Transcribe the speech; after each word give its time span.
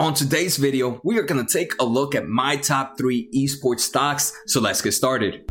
On 0.00 0.14
today's 0.14 0.56
video, 0.56 0.98
we 1.04 1.18
are 1.18 1.22
going 1.22 1.44
to 1.44 1.52
take 1.52 1.74
a 1.78 1.84
look 1.84 2.14
at 2.14 2.26
my 2.26 2.56
top 2.56 2.96
three 2.96 3.28
esports 3.34 3.80
stocks, 3.80 4.32
so 4.46 4.58
let's 4.58 4.80
get 4.80 4.92
started. 4.92 5.44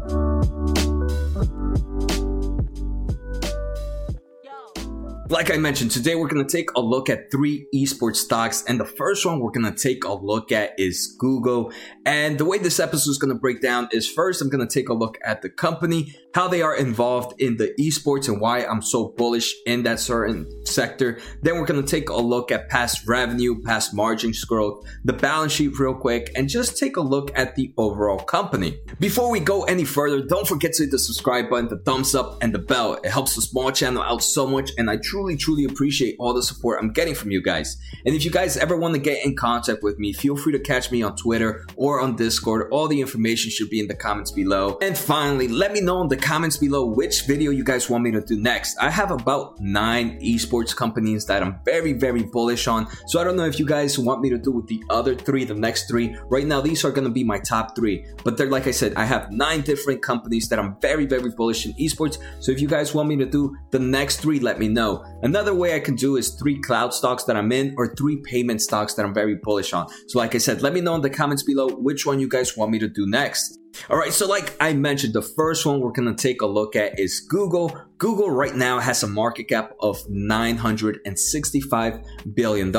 Like 5.29 5.54
I 5.54 5.57
mentioned, 5.57 5.91
today 5.91 6.15
we're 6.15 6.27
going 6.27 6.43
to 6.43 6.51
take 6.51 6.71
a 6.75 6.81
look 6.81 7.12
at 7.12 7.29
three 7.29 7.67
esports 7.75 8.15
stocks. 8.15 8.63
And 8.67 8.79
the 8.79 8.85
first 8.85 9.23
one 9.23 9.39
we're 9.39 9.51
going 9.51 9.71
to 9.71 9.79
take 9.79 10.04
a 10.04 10.13
look 10.13 10.52
at 10.52 10.72
is 10.79 11.16
Google. 11.20 11.72
And 12.10 12.39
the 12.39 12.46
way 12.46 12.57
this 12.57 12.79
episode 12.79 13.12
is 13.12 13.19
going 13.19 13.31
to 13.31 13.39
break 13.39 13.62
down 13.62 13.87
is 13.92 14.10
first, 14.10 14.42
I'm 14.42 14.49
going 14.49 14.67
to 14.67 14.73
take 14.73 14.89
a 14.89 14.96
look 14.96 15.19
at 15.23 15.44
the 15.44 15.49
company, 15.49 16.16
how 16.34 16.48
they 16.48 16.63
are 16.63 16.75
involved 16.75 17.39
in 17.39 17.57
the 17.57 17.71
esports 17.80 18.27
and 18.27 18.41
why 18.41 18.66
I'm 18.66 18.81
so 18.81 19.09
bullish 19.09 19.53
in 19.67 19.84
that 19.84 19.99
certain 19.99 20.49
sector. 20.66 21.20
Then 21.43 21.59
we're 21.59 21.67
going 21.67 21.85
to 21.85 21.88
take 21.88 22.09
a 22.09 22.16
look 22.16 22.52
at 22.52 22.67
past 22.67 23.07
revenue, 23.07 23.61
past 23.61 23.93
margins 23.93 24.43
growth, 24.43 24.88
the 25.05 25.13
balance 25.13 25.52
sheet 25.52 25.77
real 25.77 25.93
quick, 25.93 26.31
and 26.35 26.49
just 26.49 26.79
take 26.79 26.98
a 26.98 27.01
look 27.01 27.31
at 27.37 27.55
the 27.55 27.71
overall 27.77 28.17
company. 28.17 28.79
Before 28.99 29.29
we 29.29 29.39
go 29.39 29.65
any 29.65 29.85
further, 29.85 30.23
don't 30.23 30.48
forget 30.48 30.73
to 30.73 30.84
hit 30.84 30.91
the 30.91 30.98
subscribe 30.98 31.48
button, 31.48 31.67
the 31.67 31.77
thumbs 31.77 32.15
up, 32.15 32.41
and 32.41 32.51
the 32.51 32.57
bell. 32.57 32.95
It 32.95 33.12
helps 33.12 33.35
the 33.35 33.43
small 33.43 33.71
channel 33.71 34.01
out 34.01 34.23
so 34.23 34.48
much, 34.48 34.71
and 34.79 34.89
I 34.89 34.98
truly 34.98 35.20
truly, 35.20 35.37
truly 35.37 35.65
appreciate 35.65 36.15
all 36.17 36.34
the 36.34 36.41
support 36.41 36.79
I'm 36.81 36.91
getting 36.91 37.13
from 37.13 37.29
you 37.29 37.41
guys. 37.41 37.77
And 38.05 38.15
if 38.15 38.23
you 38.26 38.31
guys 38.31 38.57
ever 38.57 38.77
want 38.77 38.95
to 38.95 38.99
get 38.99 39.26
in 39.26 39.35
contact 39.35 39.84
with 39.84 39.99
me, 39.99 40.13
feel 40.13 40.37
free 40.37 40.53
to 40.53 40.59
catch 40.59 40.91
me 40.91 41.03
on 41.03 41.15
Twitter 41.15 41.65
or 41.76 41.98
on 41.99 42.16
Discord. 42.16 42.70
All 42.71 42.88
the 42.88 43.02
information 43.02 43.52
should 43.52 43.70
be 43.70 43.80
in 43.80 43.88
the 43.88 43.95
comments 43.95 44.31
below. 44.31 44.77
And 44.81 44.98
finally, 44.98 45.48
let 45.48 45.73
me 45.73 45.81
know 45.81 46.02
in 46.02 46.07
the 46.07 46.17
comments 46.17 46.57
below 46.57 46.85
which 46.85 47.23
video 47.23 47.52
you 47.52 47.63
guys 47.63 47.90
want 47.90 48.03
me 48.03 48.12
to 48.12 48.21
do 48.21 48.40
next. 48.40 48.77
I 48.80 48.90
have 48.90 49.12
about 49.12 49.59
nine 49.59 50.20
esports 50.21 50.76
companies 50.76 51.26
that 51.26 51.43
I'm 51.43 51.59
very, 51.66 51.93
very 51.93 52.23
bullish 52.23 52.67
on. 52.67 52.88
So 53.07 53.20
I 53.20 53.23
don't 53.23 53.35
know 53.35 53.45
if 53.45 53.59
you 53.59 53.66
guys 53.66 53.98
want 53.99 54.21
me 54.21 54.30
to 54.30 54.38
do 54.38 54.52
with 54.52 54.67
the 54.67 54.81
other 54.90 55.16
three, 55.16 55.43
the 55.45 55.54
next 55.54 55.88
three. 55.88 56.16
Right 56.30 56.45
now, 56.45 56.62
these 56.62 56.84
are 56.85 56.91
going 56.91 57.07
to 57.07 57.13
be 57.13 57.23
my 57.23 57.40
top 57.40 57.76
three. 57.76 58.05
But 58.23 58.38
they're, 58.38 58.49
like 58.49 58.68
I 58.68 58.71
said, 58.71 58.93
I 58.95 59.05
have 59.05 59.32
nine 59.32 59.62
different 59.62 60.01
companies 60.01 60.49
that 60.49 60.60
I'm 60.60 60.76
very, 60.82 61.05
very 61.05 61.29
bullish 61.29 61.66
in 61.66 61.73
esports. 61.73 62.18
So 62.40 62.51
if 62.51 62.62
you 62.62 62.68
guys 62.68 62.93
want 62.93 63.10
me 63.10 63.16
to 63.18 63.26
do 63.26 63.55
the 63.71 63.79
next 63.79 64.18
three, 64.18 64.40
let 64.40 64.60
me 64.60 64.68
know. 64.68 65.06
Another 65.23 65.54
way 65.54 65.76
I 65.76 65.80
can 65.80 65.95
do 65.95 66.18
is 66.18 66.32
three 66.32 66.60
cloud 66.62 66.94
stocks 66.94 67.23
that 67.26 67.36
I'm 67.36 67.52
in 67.52 67.76
or 67.78 67.94
three 67.95 68.18
payment 68.18 68.62
stocks 68.62 68.94
that 68.95 69.06
I'm 69.06 69.14
very 69.14 69.36
bullish 69.36 69.73
on. 69.73 69.88
So 70.08 70.20
like 70.20 70.36
I 70.36 70.38
said, 70.38 70.62
let 70.62 70.73
me 70.73 70.82
know 70.82 70.95
in 70.95 71.02
the 71.02 71.10
comments 71.10 71.44
below 71.44 71.68
which 71.90 72.06
one 72.06 72.20
you 72.20 72.30
guys 72.30 72.56
want 72.56 72.70
me 72.70 72.78
to 72.78 72.88
do 72.88 73.08
next. 73.08 73.58
All 73.90 73.98
right, 73.98 74.14
so 74.14 74.28
like 74.28 74.56
I 74.59 74.73
mentioned, 74.73 75.16
the 75.16 75.23
first 75.23 75.66
one 75.66 75.80
we're 75.80 75.92
gonna 75.92 76.14
take 76.14 76.44
a 76.44 76.45
look 76.45 76.76
at 76.76 77.00
is 77.00 77.20
Google. 77.20 77.76
Google 77.98 78.30
right 78.30 78.56
now 78.56 78.78
has 78.80 79.02
a 79.02 79.08
market 79.08 79.45
cap 79.45 79.73
of 79.80 79.98
$965 80.08 82.06
billion, 82.36 82.76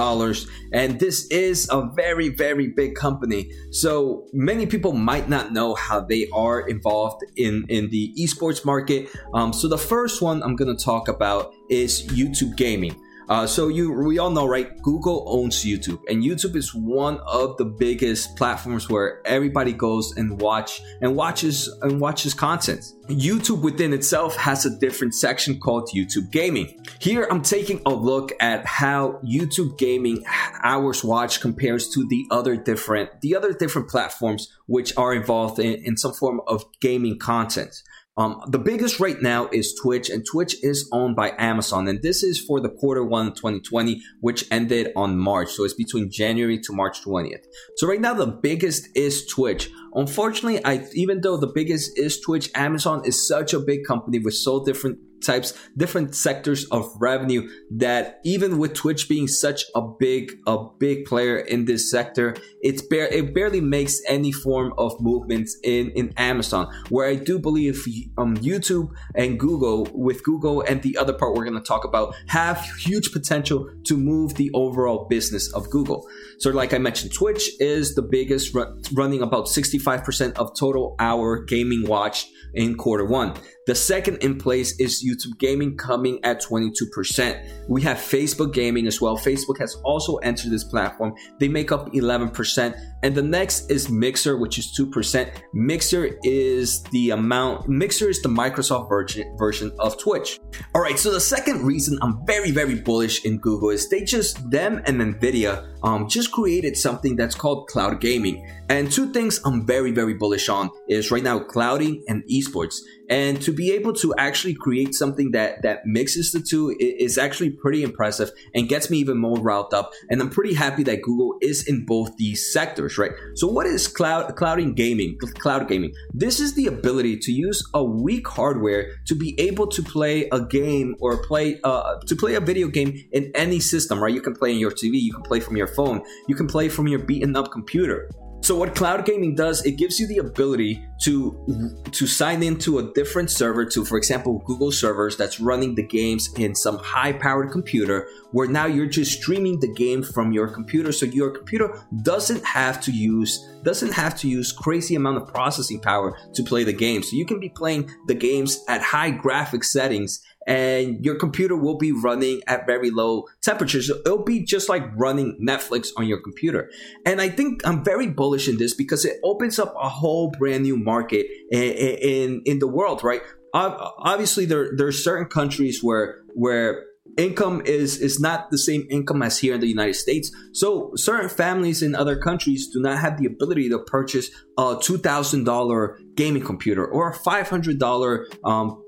and 0.73 1.01
this 1.01 1.27
is 1.27 1.69
a 1.73 1.91
very, 1.97 2.29
very 2.29 2.69
big 2.69 2.95
company. 2.95 3.51
So 3.73 4.29
many 4.33 4.65
people 4.67 4.93
might 4.93 5.29
not 5.29 5.53
know 5.53 5.75
how 5.75 6.03
they 6.03 6.29
are 6.33 6.61
involved 6.69 7.25
in, 7.35 7.65
in 7.69 7.91
the 7.91 8.15
esports 8.17 8.65
market. 8.65 9.11
Um, 9.35 9.53
so 9.53 9.67
the 9.67 9.77
first 9.77 10.23
one 10.23 10.41
I'm 10.45 10.55
gonna 10.55 10.77
talk 10.77 11.09
about 11.09 11.53
is 11.69 12.07
YouTube 12.07 12.57
gaming. 12.57 12.95
Uh, 13.31 13.47
so 13.47 13.69
you, 13.69 13.93
we 13.93 14.19
all 14.19 14.29
know, 14.29 14.45
right? 14.45 14.83
Google 14.83 15.25
owns 15.29 15.65
YouTube, 15.65 16.01
and 16.09 16.25
YouTube 16.25 16.57
is 16.57 16.75
one 16.75 17.19
of 17.29 17.57
the 17.59 17.65
biggest 17.65 18.37
platforms 18.37 18.91
where 18.91 19.23
everybody 19.25 19.73
goes 19.73 20.17
and 20.17 20.41
watch 20.41 20.83
and 21.01 21.15
watches 21.15 21.69
and 21.83 22.01
watches 22.01 22.35
content. 22.35 22.93
YouTube 23.09 23.63
within 23.63 23.93
itself 23.93 24.35
has 24.35 24.67
a 24.67 24.79
different 24.79 25.15
section 25.15 25.61
called 25.61 25.91
YouTube 25.95 26.33
Gaming. 26.33 26.85
Here, 26.99 27.29
I'm 27.31 27.43
taking 27.43 27.81
a 27.87 27.91
look 27.91 28.33
at 28.41 28.67
how 28.67 29.21
YouTube 29.25 29.79
Gaming 29.79 30.25
hours 30.65 31.05
watch 31.05 31.41
compares 31.41 31.89
to 31.91 32.07
the 32.09 32.27
other 32.33 32.57
different 32.57 33.21
the 33.21 33.37
other 33.37 33.53
different 33.53 33.89
platforms 33.89 34.49
which 34.67 34.97
are 34.97 35.15
involved 35.15 35.61
in, 35.61 35.75
in 35.85 35.97
some 35.97 36.15
form 36.15 36.41
of 36.49 36.65
gaming 36.81 37.19
content. 37.19 37.83
Um, 38.21 38.43
the 38.49 38.59
biggest 38.59 39.01
right 39.01 39.17
now 39.23 39.49
is 39.51 39.73
Twitch, 39.73 40.11
and 40.11 40.27
Twitch 40.31 40.63
is 40.63 40.87
owned 40.93 41.17
by 41.17 41.33
Amazon. 41.39 41.89
And 41.89 42.03
this 42.03 42.23
is 42.23 42.39
for 42.39 42.61
the 42.61 42.69
quarter 42.69 43.03
one 43.03 43.33
2020, 43.33 44.03
which 44.21 44.45
ended 44.51 44.93
on 44.95 45.19
March. 45.19 45.53
So 45.53 45.65
it's 45.65 45.73
between 45.73 46.11
January 46.11 46.59
to 46.59 46.73
March 46.75 47.03
20th. 47.03 47.47
So 47.79 47.87
right 47.87 48.01
now, 48.01 48.13
the 48.13 48.27
biggest 48.27 48.91
is 48.95 49.25
Twitch. 49.25 49.71
Unfortunately, 49.95 50.63
I 50.63 50.87
even 50.93 51.23
though 51.23 51.39
the 51.39 51.47
biggest 51.47 51.99
is 51.99 52.21
Twitch, 52.21 52.51
Amazon 52.55 53.01
is 53.07 53.27
such 53.27 53.55
a 53.55 53.59
big 53.59 53.87
company 53.87 54.19
with 54.19 54.35
so 54.35 54.63
different 54.67 54.99
types, 55.21 55.55
different 55.77 56.15
sectors 56.15 56.65
of 56.67 56.91
revenue 56.99 57.49
that 57.71 58.21
even 58.25 58.59
with 58.59 58.75
Twitch 58.75 59.09
being 59.09 59.29
such 59.29 59.65
a 59.75 59.83
big, 59.83 60.33
a 60.47 60.59
big 60.79 61.05
player 61.05 61.39
in 61.39 61.65
this 61.65 61.91
sector, 61.91 62.37
it's 62.61 62.83
bare, 62.83 63.07
it 63.09 63.35
barely 63.35 63.61
makes 63.61 64.01
any 64.09 64.33
form 64.33 64.73
of 64.79 65.01
movements 65.01 65.57
in, 65.63 65.91
in 65.91 66.13
Amazon. 66.17 66.73
Where 66.89 67.09
I 67.09 67.15
do 67.15 67.39
believe 67.39 67.85
um, 68.19 68.37
YouTube 68.39 68.91
and 69.15 69.39
Google, 69.39 69.89
with 69.93 70.23
Google 70.25 70.63
and 70.63 70.83
the 70.83 70.97
other 70.97 71.13
part 71.13 71.35
we're 71.35 71.45
going 71.45 71.61
to 71.61 71.67
talk 71.67 71.85
about, 71.85 72.15
have 72.27 72.65
huge 72.79 73.13
potential 73.13 73.71
to 73.85 73.97
move 73.97 74.35
the 74.35 74.51
overall 74.55 75.07
business 75.09 75.53
of 75.53 75.71
Google. 75.71 76.07
So, 76.39 76.51
like 76.51 76.75
I 76.75 76.79
mentioned, 76.79 77.13
Twitch 77.13 77.51
is 77.61 77.95
the 77.95 78.03
biggest, 78.03 78.55
running 78.93 79.23
about 79.23 79.47
65% 79.47 80.35
of 80.35 80.57
total 80.59 80.97
hour 80.99 81.43
gaming 81.45 81.87
watched 81.87 82.29
in 82.55 82.77
quarter 82.77 83.05
one. 83.05 83.35
The 83.71 83.77
second 83.77 84.17
in 84.17 84.37
place 84.37 84.81
is 84.81 85.07
YouTube 85.07 85.39
Gaming 85.39 85.77
coming 85.77 86.19
at 86.25 86.43
22%. 86.43 87.69
We 87.69 87.81
have 87.83 87.99
Facebook 87.99 88.53
Gaming 88.53 88.89
as 88.89 89.01
well. 89.01 89.17
Facebook 89.17 89.61
has 89.61 89.77
also 89.85 90.17
entered 90.17 90.51
this 90.51 90.65
platform. 90.65 91.15
They 91.39 91.47
make 91.47 91.71
up 91.71 91.93
11%. 91.93 92.75
And 93.05 93.15
the 93.15 93.23
next 93.23 93.71
is 93.71 93.89
Mixer, 93.89 94.37
which 94.39 94.59
is 94.59 94.77
2%. 94.77 95.31
Mixer 95.55 96.19
is 96.25 96.83
the 96.91 97.11
amount, 97.11 97.69
Mixer 97.69 98.09
is 98.09 98.21
the 98.23 98.29
Microsoft 98.29 98.89
version, 98.89 99.37
version 99.39 99.71
of 99.79 99.97
Twitch. 99.99 100.41
All 100.75 100.83
right, 100.83 100.99
so 100.99 101.13
the 101.13 101.21
second 101.21 101.65
reason 101.65 101.97
I'm 102.03 102.27
very, 102.27 102.51
very 102.51 102.75
bullish 102.75 103.25
in 103.25 103.39
Google 103.39 103.71
is 103.71 103.89
they 103.89 104.03
just, 104.03 104.51
them 104.51 104.83
and 104.87 105.01
NVIDIA 105.01 105.70
um, 105.83 106.09
just 106.09 106.33
created 106.33 106.77
something 106.77 107.17
that's 107.17 107.35
called 107.35 107.69
cloud 107.69 108.01
gaming. 108.01 108.47
And 108.69 108.91
two 108.91 109.13
things 109.13 109.41
I'm 109.45 109.67
very, 109.67 109.91
very 109.91 110.15
bullish 110.15 110.49
on 110.49 110.71
is 110.89 111.11
right 111.11 111.23
now 111.23 111.41
clouding 111.41 112.05
and 112.09 112.23
esports. 112.31 112.77
And 113.11 113.43
to 113.43 113.53
be 113.53 113.73
able 113.73 113.93
to 113.95 114.15
actually 114.17 114.55
create 114.55 114.95
something 114.95 115.33
that 115.33 115.63
that 115.63 115.85
mixes 115.85 116.31
the 116.31 116.41
two 116.41 116.77
is 116.79 117.19
actually 117.19 117.51
pretty 117.51 117.83
impressive 117.83 118.31
and 118.55 118.69
gets 118.69 118.89
me 118.89 118.99
even 118.99 119.19
more 119.19 119.37
riled 119.39 119.75
up. 119.75 119.91
And 120.09 120.21
i'm 120.21 120.31
pretty 120.31 120.55
happy 120.55 120.85
that 120.85 121.03
google 121.03 121.37
is 121.43 121.67
in 121.67 121.85
both 121.85 122.17
these 122.17 122.53
sectors 122.53 122.97
right? 122.97 123.11
So 123.35 123.49
what 123.49 123.67
is 123.67 123.89
cloud 123.89 124.37
clouding 124.37 124.75
gaming 124.75 125.19
cloud 125.19 125.67
gaming? 125.69 125.93
This 126.15 126.39
is 126.39 126.55
the 126.55 126.69
ability 126.69 127.19
to 127.19 127.33
use 127.33 127.69
a 127.75 127.83
weak 127.83 128.29
hardware 128.29 128.93
to 129.07 129.17
be 129.17 129.35
able 129.41 129.67
to 129.67 129.83
play 129.83 130.29
a 130.31 130.41
game 130.41 130.95
or 131.01 131.21
play 131.25 131.61
uh, 131.65 131.99
to 132.07 132.15
play 132.15 132.37
a 132.37 132.41
video 132.41 132.69
game 132.69 133.05
in 133.11 133.33
any 133.35 133.59
system 133.59 134.01
right? 134.01 134.15
You 134.15 134.23
can 134.23 134.37
play 134.37 134.53
on 134.53 134.59
your 134.59 134.71
tv 134.71 135.01
you 135.01 135.13
can 135.13 135.23
play 135.23 135.41
from 135.41 135.57
your 135.57 135.67
phone 135.75 136.03
you 136.29 136.35
can 136.35 136.47
play 136.47 136.69
from 136.69 136.87
your 136.89 137.01
beaten 137.01 137.37
up 137.37 137.51
computer 137.51 138.09
so 138.43 138.57
what 138.57 138.75
cloud 138.75 139.05
gaming 139.05 139.35
does, 139.35 139.65
it 139.67 139.73
gives 139.73 140.01
you 140.01 140.07
the 140.07 140.19
ability 140.19 140.85
to 141.03 141.77
to 141.93 142.07
sign 142.07 142.43
into 142.43 142.79
a 142.79 142.93
different 142.95 143.31
server 143.31 143.67
to, 143.67 143.85
for 143.85 143.99
example, 143.99 144.43
Google 144.47 144.73
servers 144.73 145.17
that's 145.17 145.41
running 145.41 145.75
the 145.75 145.83
games 145.83 146.33
in 146.37 146.55
some 146.55 146.79
high-powered 146.79 147.51
computer, 147.51 148.09
where 148.33 148.49
now 148.49 148.65
you're 148.67 148.87
just 148.87 149.21
streaming 149.21 149.61
the 149.61 149.73
game 149.75 150.03
from 150.03 150.33
your 150.33 150.49
computer. 150.49 150.91
So 150.91 151.07
your 151.07 151.31
computer 151.31 151.85
doesn't 152.03 152.45
have 152.45 152.81
to 152.83 152.93
use 152.93 153.47
doesn't 153.63 153.93
have 153.93 154.19
to 154.19 154.29
use 154.29 154.53
crazy 154.53 154.95
amount 154.95 155.19
of 155.19 155.29
processing 155.29 155.81
power 155.81 156.17
to 156.33 156.43
play 156.43 156.65
the 156.65 156.73
game. 156.73 157.03
So 157.03 157.17
you 157.17 157.27
can 157.27 157.41
be 157.41 157.51
playing 157.51 157.91
the 158.07 158.15
games 158.15 158.65
at 158.69 158.81
high 158.81 159.11
graphic 159.11 159.65
settings 159.65 160.25
and 160.47 161.05
your 161.05 161.17
computer 161.17 161.57
will 161.57 161.77
be 161.77 161.93
running 161.93 162.43
at 162.47 162.67
very 162.67 162.91
low 162.91 163.27
temperatures. 163.43 163.89
So 163.89 164.01
it'll 164.07 164.25
be 164.25 164.45
just 164.45 164.69
like 164.69 164.85
running 164.97 165.39
Netflix 165.41 165.89
on 165.97 166.07
your 166.07 166.21
computer. 166.21 166.71
And 167.05 167.21
I 167.21 167.29
think 167.29 167.67
I'm 167.67 167.85
very 167.85 168.09
bullish 168.09 168.49
in 168.49 168.59
this 168.59 168.75
because 168.75 169.05
it 169.05 169.19
opens 169.23 169.59
up 169.59 169.75
a 169.81 169.89
whole 169.89 170.31
brand 170.31 170.63
new 170.63 170.77
market 170.77 171.27
in 171.51 171.63
in, 171.63 172.43
in 172.45 172.59
the 172.59 172.69
world, 172.69 173.05
right? 173.05 173.23
Obviously, 173.53 174.45
there 174.47 174.71
there 174.77 174.87
are 174.87 174.93
certain 174.93 175.27
countries 175.27 175.83
where 175.83 176.23
where 176.35 176.85
income 177.17 177.63
is 177.65 177.99
is 177.99 178.21
not 178.21 178.51
the 178.51 178.59
same 178.59 178.87
income 178.91 179.23
as 179.23 179.39
here 179.39 179.55
in 179.55 179.61
the 179.61 179.67
United 179.67 179.95
States. 179.95 180.31
So 180.53 180.93
certain 180.95 181.29
families 181.29 181.83
in 181.83 181.95
other 181.95 182.17
countries 182.17 182.69
do 182.69 182.81
not 182.81 182.99
have 182.99 183.19
the 183.19 183.27
ability 183.27 183.69
to 183.71 183.79
purchase 183.81 184.31
a 184.57 184.79
two 184.81 184.99
thousand 184.99 185.45
dollar 185.45 185.99
gaming 186.15 186.45
computer 186.45 186.87
or 186.87 187.11
a 187.11 187.15
five 187.15 187.49
hundred 187.49 187.79
dollar 187.79 188.27
um, 188.45 188.80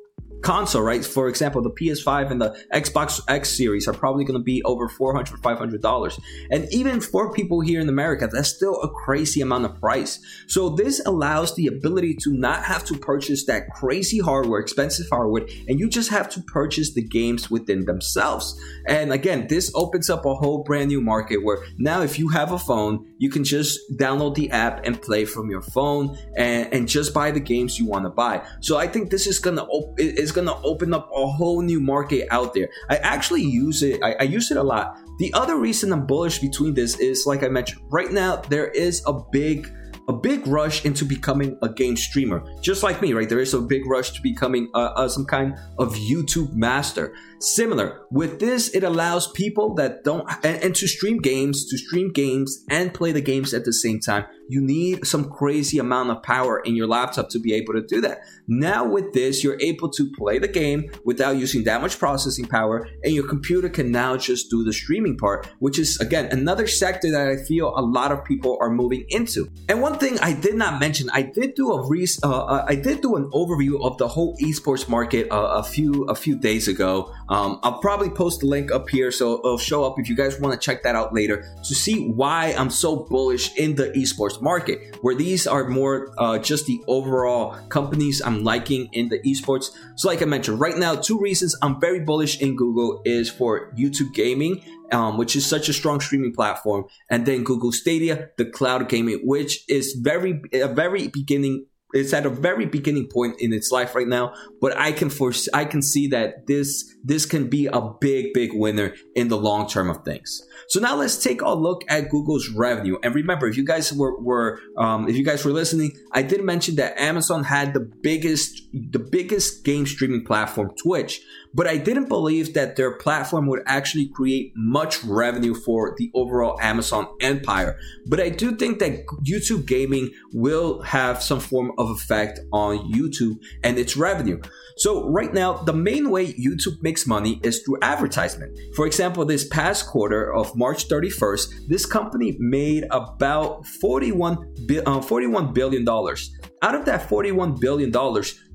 console, 0.43 0.83
right? 0.83 1.05
For 1.05 1.29
example, 1.29 1.63
the 1.63 1.71
PS5 1.71 2.31
and 2.31 2.41
the 2.41 2.57
Xbox 2.73 3.21
X 3.29 3.57
series 3.57 3.89
are 3.89 3.93
probably 3.93 4.25
going 4.25 4.39
to 4.39 4.45
be 4.45 4.63
over 4.65 4.89
$400, 4.89 5.41
$500. 5.41 6.21
And 6.51 6.73
even 6.73 7.01
for 7.01 7.33
people 7.33 7.61
here 7.61 7.81
in 7.81 7.89
America, 7.89 8.29
that's 8.31 8.49
still 8.49 8.81
a 8.83 8.89
crazy 8.89 9.41
amount 9.41 9.65
of 9.65 9.79
price. 9.81 10.21
So 10.47 10.71
this 10.71 11.05
allows 11.07 11.55
the 11.55 11.67
ability 11.67 12.17
to 12.23 12.33
not 12.33 12.65
have 12.65 12.85
to 12.87 12.99
purchase 12.99 13.47
that 13.47 13.71
crazy 13.71 14.19
hardware, 14.19 14.61
expensive 14.61 15.07
hardware, 15.11 15.47
and 15.69 15.79
you 15.79 15.89
just 15.89 16.11
have 16.11 16.29
to 16.31 16.41
purchase 16.43 16.95
the 16.95 17.03
games 17.03 17.51
within 17.51 17.85
themselves. 17.85 18.59
And 18.87 19.13
again, 19.13 19.47
this 19.49 19.71
opens 19.75 20.11
up 20.11 20.27
a 20.27 20.35
whole 20.35 20.63
brand 20.65 20.89
new 20.89 21.01
market 21.01 21.43
where 21.43 21.59
now 21.79 22.03
if 22.03 22.19
you 22.19 22.29
have 22.29 22.53
a 22.53 22.59
phone, 22.59 23.07
you 23.19 23.31
can 23.31 23.45
just 23.45 23.79
download 23.97 24.35
the 24.35 24.51
app 24.51 24.85
and 24.85 25.01
play 25.01 25.25
from 25.25 25.51
your 25.51 25.63
phone 25.63 26.19
and, 26.37 26.73
and 26.73 26.89
just 26.89 27.15
buy 27.15 27.31
the 27.31 27.41
games 27.41 27.79
you 27.79 27.87
want 27.87 28.05
to 28.05 28.11
buy. 28.11 28.45
So 28.61 28.77
I 28.77 28.87
think 28.89 29.11
this 29.11 29.27
is 29.27 29.39
gonna 29.39 29.63
op- 29.63 29.99
is 29.99 30.32
gonna 30.33 30.61
open 30.63 30.93
up 30.95 31.11
a 31.15 31.27
whole 31.27 31.63
new 31.63 31.81
market 31.81 32.27
out 32.31 32.55
there. 32.55 32.69
I 32.91 32.97
actually 32.97 33.43
use 33.43 33.83
it. 33.83 34.03
I, 34.03 34.15
I 34.15 34.23
use 34.25 34.51
it 34.51 34.57
a 34.57 34.63
lot. 34.63 34.99
The 35.19 35.33
other 35.35 35.57
reason 35.57 35.93
I'm 35.93 36.07
bullish 36.07 36.39
between 36.39 36.75
this 36.75 36.99
is, 36.99 37.27
like 37.27 37.43
I 37.43 37.49
mentioned, 37.49 37.83
right 37.91 38.11
now 38.11 38.37
there 38.37 38.69
is 38.69 39.03
a 39.07 39.13
big 39.31 39.73
a 40.09 40.13
big 40.13 40.47
rush 40.47 40.85
into 40.85 41.05
becoming 41.05 41.57
a 41.63 41.69
game 41.69 41.97
streamer, 41.97 42.43
just 42.61 42.83
like 42.83 43.01
me, 43.01 43.13
right? 43.13 43.29
There 43.29 43.39
is 43.39 43.55
a 43.55 43.61
big 43.61 43.87
rush 43.87 44.11
to 44.13 44.23
becoming 44.23 44.69
uh, 44.75 44.93
uh, 44.97 45.09
some 45.09 45.25
kind 45.25 45.57
of 45.79 45.95
YouTube 45.95 46.53
master. 46.55 47.15
Similar 47.43 48.07
with 48.13 48.39
this, 48.39 48.69
it 48.69 48.85
allows 48.85 49.27
people 49.33 49.75
that 49.75 50.05
don't 50.05 50.31
and, 50.45 50.63
and 50.63 50.75
to 50.77 50.87
stream 50.87 51.19
games, 51.19 51.67
to 51.71 51.77
stream 51.77 52.13
games 52.13 52.65
and 52.71 52.95
play 52.95 53.11
the 53.11 53.21
games 53.21 53.53
at 53.53 53.65
the 53.65 53.73
same 53.73 53.99
time. 53.99 54.27
You 54.49 54.61
need 54.61 55.07
some 55.07 55.29
crazy 55.31 55.79
amount 55.79 56.11
of 56.11 56.23
power 56.23 56.61
in 56.61 56.77
your 56.77 56.87
laptop 56.87 57.31
to 57.31 57.41
be 57.41 57.55
able 57.55 57.73
to 57.73 57.83
do 57.83 58.01
that. 58.03 58.21
Now 58.47 58.85
with 58.85 59.13
this, 59.13 59.43
you're 59.43 59.59
able 59.61 59.91
to 59.91 60.13
play 60.17 60.39
the 60.39 60.47
game 60.47 60.91
without 61.05 61.37
using 61.37 61.65
that 61.65 61.81
much 61.81 61.99
processing 61.99 62.47
power, 62.47 62.87
and 63.03 63.13
your 63.13 63.27
computer 63.27 63.69
can 63.69 63.91
now 63.91 64.17
just 64.17 64.49
do 64.49 64.63
the 64.63 64.73
streaming 64.73 65.17
part, 65.17 65.49
which 65.59 65.81
is 65.81 65.99
again 65.99 66.27
another 66.27 66.69
sector 66.69 67.11
that 67.11 67.27
I 67.27 67.37
feel 67.45 67.73
a 67.77 67.83
lot 67.83 68.13
of 68.13 68.25
people 68.25 68.57
are 68.61 68.71
moving 68.71 69.05
into. 69.09 69.49
And 69.69 69.83
one 69.83 69.99
thing 69.99 70.19
I 70.21 70.33
did 70.33 70.55
not 70.55 70.79
mention, 70.79 71.11
I 71.11 71.23
did 71.23 71.55
do 71.55 71.73
a 71.73 71.89
re- 71.89 72.07
uh, 72.23 72.45
uh, 72.45 72.65
I 72.69 72.77
did 72.77 73.01
do 73.01 73.17
an 73.17 73.31
overview 73.33 73.85
of 73.85 73.99
the 73.99 74.07
whole 74.07 74.37
esports 74.37 74.89
market 74.89 75.29
uh, 75.33 75.55
a 75.57 75.63
few 75.65 76.05
a 76.05 76.15
few 76.15 76.37
days 76.37 76.69
ago. 76.69 77.13
Um, 77.33 77.61
I'll 77.63 77.79
probably 77.79 78.11
post 78.11 78.41
the 78.41 78.47
link 78.47 78.71
up 78.71 78.91
here 78.91 79.11
so 79.11 79.39
it'll 79.39 79.57
show 79.57 79.85
up 79.85 79.99
if 79.99 80.07
you 80.07 80.15
guys 80.15 80.39
want 80.39 80.53
to 80.53 80.63
check 80.63 80.83
that 80.83 80.95
out 80.95 81.15
later 81.15 81.51
to 81.65 81.75
see 81.75 82.11
why 82.11 82.55
I'm 82.59 82.69
so 82.69 83.07
bullish 83.09 83.57
in 83.57 83.75
the 83.75 83.89
esports 83.93 84.43
market, 84.43 84.99
where 85.01 85.15
these 85.15 85.47
are 85.47 85.67
more 85.67 86.13
uh, 86.19 86.39
just 86.39 86.67
the 86.67 86.83
overall 86.87 87.57
companies 87.71 88.21
I'm 88.21 88.45
liking 88.45 88.91
in 88.93 89.09
the 89.09 89.19
esports. 89.21 89.71
So, 89.97 90.09
like 90.09 90.21
I 90.21 90.27
mentioned, 90.27 90.61
right 90.61 90.77
now, 90.77 90.95
two 90.95 91.19
reasons 91.19 91.57
I'm 91.63 91.81
very 91.81 92.01
bullish 92.01 92.39
in 92.43 92.55
Google 92.55 93.01
is 93.07 93.31
for 93.31 93.73
YouTube 93.73 94.13
gaming 94.13 94.63
um, 94.93 95.17
which 95.17 95.35
is 95.35 95.47
such 95.47 95.69
a 95.69 95.73
strong 95.73 96.01
streaming 96.01 96.35
platform, 96.35 96.85
and 97.09 97.25
then 97.25 97.45
Google 97.45 97.73
Stadia, 97.73 98.29
the 98.37 98.45
cloud 98.45 98.89
gaming, 98.89 99.21
which 99.25 99.65
is 99.69 99.95
very 99.95 100.43
a 100.53 100.69
very 100.69 101.09
beginning 101.09 101.65
it's 101.93 102.13
at 102.13 102.27
a 102.27 102.31
very 102.31 102.67
beginning 102.67 103.07
point 103.07 103.35
in 103.41 103.53
its 103.53 103.71
life 103.71 103.95
right 103.95 104.09
now 104.09 104.33
but 104.61 104.77
i 104.77 104.93
can 104.93 105.11
foresee 105.11 105.51
i 105.55 105.65
can 105.65 105.83
see 105.83 106.07
that 106.07 106.47
this 106.47 106.93
this 107.05 107.27
can 107.27 107.49
be 107.49 107.67
a 107.67 107.81
big 108.01 108.33
big 108.33 108.53
winner 108.55 108.95
in 109.15 109.29
the 109.29 109.37
long 109.37 109.69
term 109.69 109.91
of 109.91 110.05
things. 110.05 110.43
So 110.69 110.81
now 110.81 110.95
let's 110.97 111.23
take 111.23 111.43
a 111.43 111.55
look 111.55 111.83
at 111.89 112.09
google's 112.09 112.49
revenue. 112.49 112.97
And 113.03 113.15
remember 113.15 113.49
if 113.49 113.57
you 113.57 113.65
guys 113.65 113.93
were, 113.93 114.19
were 114.21 114.61
um, 114.79 115.09
if 115.09 115.17
you 115.17 115.25
guys 115.25 115.45
were 115.45 115.53
listening 115.53 115.93
i 116.13 116.23
did 116.23 116.43
mention 116.43 116.77
that 116.77 116.99
amazon 116.99 117.45
had 117.45 117.75
the 117.75 117.81
biggest 117.81 118.63
the 118.73 118.99
biggest 118.99 119.65
game 119.65 119.87
streaming 119.87 120.25
platform 120.25 120.71
twitch. 120.83 121.21
But 121.55 121.67
I 121.67 121.77
didn't 121.77 122.09
believe 122.09 122.55
that 122.55 122.77
their 122.77 122.97
platform 122.97 123.47
would 123.49 123.61
actually 123.67 124.07
create 124.07 124.53
much 124.57 125.05
revenue 125.05 125.55
for 125.55 125.95
the 125.99 126.11
overall 126.15 126.59
Amazon 126.63 127.09
empire. 127.21 127.79
But 128.07 128.21
I 128.21 128.31
do 128.31 128.57
think 128.57 128.79
that 128.79 129.07
YouTube 129.23 129.67
gaming 129.67 130.11
will 130.33 130.81
have 130.81 131.23
some 131.23 131.41
form 131.41 131.73
of 131.77 131.82
effect 131.91 132.41
on 132.53 132.93
YouTube 132.93 133.37
and 133.63 133.79
its 133.79 133.97
revenue. 133.97 134.41
So 134.77 135.09
right 135.09 135.33
now, 135.33 135.55
the 135.55 135.73
main 135.73 136.11
way 136.11 136.33
YouTube 136.33 136.83
makes 136.83 137.07
money 137.07 137.41
is 137.43 137.63
through 137.63 137.79
advertisement. 137.83 138.59
For 138.75 138.87
example, 138.87 139.25
this 139.25 139.47
past 139.49 139.87
quarter 139.87 140.35
of 140.35 140.57
March 140.57 140.89
31st, 140.89 141.69
this 141.69 141.87
company 141.87 142.37
made 142.39 142.85
about 142.91 143.67
41, 143.67 144.39
uh, 144.87 145.01
$41 145.01 145.55
billion. 145.55 145.89
Out 145.89 146.75
of 146.75 146.85
that 146.87 147.09
$41 147.09 147.61
billion, 147.61 147.93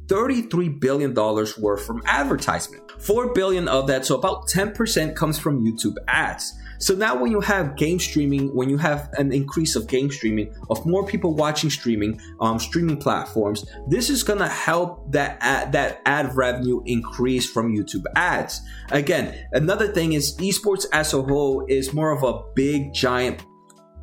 $33 0.08 0.80
billion 0.80 1.14
worth 1.14 1.86
from 1.86 2.02
advertisement. 2.06 2.84
4 3.00 3.34
billion 3.34 3.68
of 3.68 3.88
that, 3.88 4.06
so 4.06 4.16
about 4.16 4.48
10% 4.48 5.16
comes 5.16 5.38
from 5.38 5.64
YouTube 5.64 5.96
ads. 6.08 6.54
So 6.80 6.94
now 6.94 7.20
when 7.20 7.32
you 7.32 7.42
have 7.42 7.76
game 7.76 8.00
streaming, 8.00 8.54
when 8.56 8.70
you 8.70 8.78
have 8.78 9.10
an 9.14 9.32
increase 9.32 9.76
of 9.76 9.88
game 9.88 10.12
streaming, 10.12 10.54
of 10.70 10.86
more 10.86 11.06
people 11.06 11.34
watching 11.34 11.70
streaming, 11.70 12.22
um, 12.40 12.60
streaming 12.60 12.98
platforms, 12.98 13.66
this 13.88 14.10
is 14.10 14.24
gonna 14.24 14.48
help 14.48 15.12
that 15.12 15.38
ad, 15.42 15.72
that 15.72 16.02
ad 16.06 16.36
revenue 16.36 16.82
increase 16.86 17.50
from 17.50 17.76
YouTube 17.76 18.06
ads. 18.16 18.62
Again, 18.92 19.48
another 19.54 19.88
thing 19.88 20.14
is 20.14 20.38
esports 20.38 20.86
as 20.94 21.14
a 21.14 21.22
whole 21.22 21.66
is 21.68 21.94
more 21.94 22.12
of 22.12 22.24
a 22.24 22.44
big 22.54 22.94
giant 22.94 23.44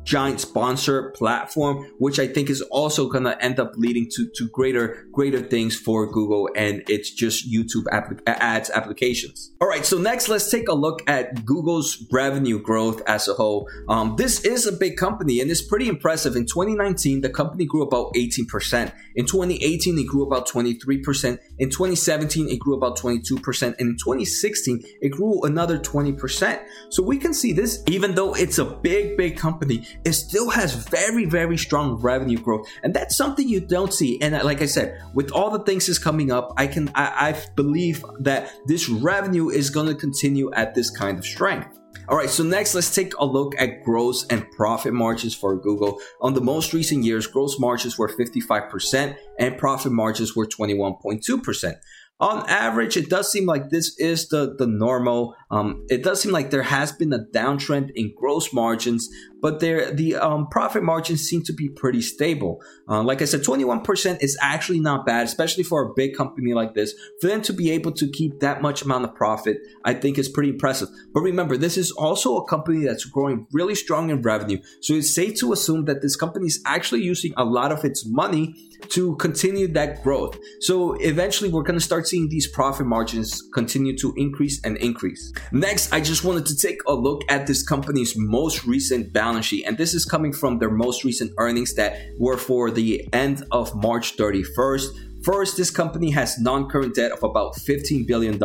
giant 0.05 0.39
sponsor 0.39 1.11
platform, 1.11 1.91
which 1.97 2.19
I 2.19 2.27
think 2.27 2.49
is 2.49 2.61
also 2.61 3.09
going 3.09 3.23
to 3.25 3.43
end 3.43 3.59
up 3.59 3.73
leading 3.75 4.09
to, 4.11 4.29
to 4.35 4.47
greater, 4.49 5.05
greater 5.11 5.41
things 5.41 5.75
for 5.75 6.09
Google 6.09 6.49
and 6.55 6.83
it's 6.87 7.09
just 7.09 7.51
YouTube 7.51 7.85
app- 7.91 8.21
ads 8.27 8.69
applications. 8.69 9.51
All 9.59 9.67
right. 9.67 9.85
So 9.85 9.97
next, 9.97 10.29
let's 10.29 10.49
take 10.49 10.69
a 10.69 10.73
look 10.73 11.01
at 11.09 11.43
Google's 11.43 12.05
revenue 12.11 12.61
growth 12.61 13.01
as 13.07 13.27
a 13.27 13.33
whole. 13.33 13.67
Um, 13.89 14.15
this 14.15 14.45
is 14.45 14.67
a 14.67 14.71
big 14.71 14.95
company 14.95 15.41
and 15.41 15.49
it's 15.49 15.61
pretty 15.61 15.89
impressive. 15.89 16.35
In 16.35 16.45
2019, 16.45 17.21
the 17.21 17.29
company 17.29 17.65
grew 17.65 17.81
about 17.81 18.13
18%. 18.13 18.91
In 19.15 19.25
2018, 19.25 19.97
it 19.97 20.07
grew 20.07 20.23
about 20.23 20.47
23%. 20.47 21.39
In 21.57 21.69
2017, 21.69 22.49
it 22.49 22.59
grew 22.59 22.75
about 22.75 22.97
22%. 22.97 23.63
And 23.79 23.79
in 23.79 23.97
2016, 23.97 24.83
it 25.01 25.09
grew 25.09 25.41
another 25.43 25.79
20%. 25.79 26.61
So 26.89 27.01
we 27.01 27.17
can 27.17 27.33
see 27.33 27.53
this, 27.53 27.83
even 27.87 28.13
though 28.13 28.35
it's 28.35 28.59
a 28.59 28.65
big, 28.65 29.17
big 29.17 29.37
company, 29.37 29.87
it 30.03 30.13
still 30.13 30.49
has 30.49 30.73
very, 30.73 31.25
very 31.25 31.57
strong 31.57 31.95
revenue 31.95 32.37
growth. 32.37 32.67
And 32.83 32.93
that's 32.93 33.15
something 33.15 33.47
you 33.47 33.59
don't 33.59 33.93
see. 33.93 34.21
And 34.21 34.33
like 34.43 34.61
I 34.61 34.65
said, 34.65 35.01
with 35.13 35.31
all 35.31 35.49
the 35.49 35.63
things 35.63 35.87
that's 35.87 35.99
coming 35.99 36.31
up, 36.31 36.53
I 36.57 36.67
can, 36.67 36.89
I, 36.95 37.29
I 37.29 37.45
believe 37.55 38.03
that 38.19 38.51
this 38.65 38.89
revenue 38.89 39.49
is 39.49 39.69
going 39.69 39.87
to 39.87 39.95
continue 39.95 40.51
at 40.53 40.75
this 40.75 40.89
kind 40.89 41.17
of 41.17 41.25
strength. 41.25 41.79
All 42.07 42.17
right, 42.17 42.29
so 42.29 42.43
next 42.43 42.75
let's 42.75 42.93
take 42.93 43.17
a 43.17 43.25
look 43.25 43.53
at 43.57 43.83
gross 43.83 44.27
and 44.27 44.49
profit 44.51 44.93
margins 44.93 45.33
for 45.33 45.55
Google. 45.55 45.99
On 46.21 46.35
the 46.35 46.41
most 46.41 46.71
recent 46.71 47.03
years, 47.03 47.25
gross 47.25 47.57
margins 47.59 47.97
were 47.97 48.09
55% 48.09 49.15
and 49.39 49.57
profit 49.57 49.91
margins 49.91 50.35
were 50.35 50.45
21.2% 50.45 51.75
on 52.19 52.47
average, 52.47 52.95
it 52.95 53.09
does 53.09 53.29
seem 53.29 53.45
like 53.45 53.69
this 53.69 53.97
is 53.99 54.29
the, 54.29 54.55
the 54.57 54.67
normal. 54.67 55.35
Um, 55.51 55.85
it 55.89 56.03
does 56.03 56.21
seem 56.21 56.31
like 56.31 56.49
there 56.49 56.63
has 56.63 56.91
been 56.91 57.13
a 57.13 57.19
downtrend 57.19 57.91
in 57.95 58.13
gross 58.15 58.51
margins, 58.51 59.09
but 59.41 59.59
there 59.59 59.91
the 59.91 60.15
um, 60.15 60.47
profit 60.47 60.83
margins 60.83 61.21
seem 61.21 61.43
to 61.43 61.53
be 61.53 61.69
pretty 61.69 62.01
stable. 62.01 62.61
Uh, 62.89 63.03
like 63.03 63.21
I 63.21 63.25
said, 63.25 63.41
21% 63.41 64.23
is 64.23 64.37
actually 64.41 64.79
not 64.79 65.05
bad, 65.05 65.25
especially 65.25 65.63
for 65.63 65.83
a 65.83 65.93
big 65.93 66.15
company 66.15 66.53
like 66.53 66.73
this. 66.73 66.95
For 67.21 67.27
them 67.27 67.41
to 67.43 67.53
be 67.53 67.71
able 67.71 67.91
to 67.93 68.09
keep 68.09 68.39
that 68.39 68.61
much 68.61 68.81
amount 68.81 69.05
of 69.05 69.13
profit, 69.13 69.57
I 69.83 69.93
think 69.93 70.17
is 70.17 70.29
pretty 70.29 70.49
impressive. 70.49 70.89
But 71.13 71.21
remember, 71.21 71.57
this 71.57 71.77
is 71.77 71.91
also 71.91 72.37
a 72.37 72.47
company 72.47 72.85
that's 72.85 73.05
growing 73.05 73.45
really 73.51 73.75
strong 73.75 74.09
in 74.09 74.21
revenue. 74.21 74.57
So 74.81 74.95
it's 74.95 75.13
safe 75.13 75.39
to 75.39 75.53
assume 75.53 75.85
that 75.85 76.01
this 76.01 76.15
company 76.15 76.47
is 76.47 76.61
actually 76.65 77.03
using 77.03 77.33
a 77.37 77.45
lot 77.45 77.71
of 77.71 77.85
its 77.85 78.05
money 78.05 78.55
to 78.89 79.15
continue 79.17 79.67
that 79.69 80.03
growth. 80.03 80.37
So 80.61 80.93
eventually 80.93 81.49
we're 81.49 81.63
going 81.63 81.79
to 81.79 81.85
start 81.85 82.07
seeing 82.07 82.29
these 82.29 82.47
profit 82.47 82.85
margins 82.85 83.41
continue 83.53 83.97
to 83.97 84.13
increase 84.17 84.61
and 84.63 84.77
increase. 84.77 85.33
Next, 85.51 85.93
I 85.93 86.01
just 86.01 86.23
wanted 86.23 86.45
to 86.47 86.57
take 86.57 86.79
a 86.87 86.93
look 86.93 87.21
at 87.29 87.47
this 87.47 87.63
company's 87.63 88.15
most 88.17 88.65
recent 88.65 89.13
balance 89.13 89.45
sheet. 89.45 89.65
And 89.65 89.77
this 89.77 89.93
is 89.93 90.05
coming 90.05 90.33
from 90.33 90.59
their 90.59 90.71
most 90.71 91.03
recent 91.03 91.31
earnings 91.37 91.73
that 91.75 91.97
were 92.19 92.37
for 92.37 92.71
the 92.71 93.07
end 93.13 93.43
of 93.51 93.75
March 93.75 94.17
31st. 94.17 95.23
First, 95.23 95.57
this 95.57 95.71
company 95.71 96.11
has 96.11 96.37
non-current 96.37 96.93
debt 96.93 97.11
of 97.11 97.23
about 97.23 97.55
$15 97.55 98.05
billion, 98.05 98.39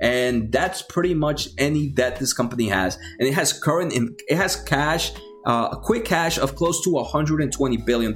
and 0.00 0.50
that's 0.50 0.80
pretty 0.80 1.12
much 1.12 1.48
any 1.58 1.88
debt 1.88 2.18
this 2.18 2.32
company 2.32 2.68
has. 2.68 2.96
And 3.18 3.28
it 3.28 3.34
has 3.34 3.52
current, 3.52 3.92
it 3.94 4.36
has 4.36 4.56
cash 4.56 5.12
uh, 5.48 5.70
a 5.72 5.76
quick 5.76 6.04
cash 6.04 6.38
of 6.38 6.54
close 6.54 6.84
to 6.84 6.90
$120 6.90 7.84
billion. 7.86 8.14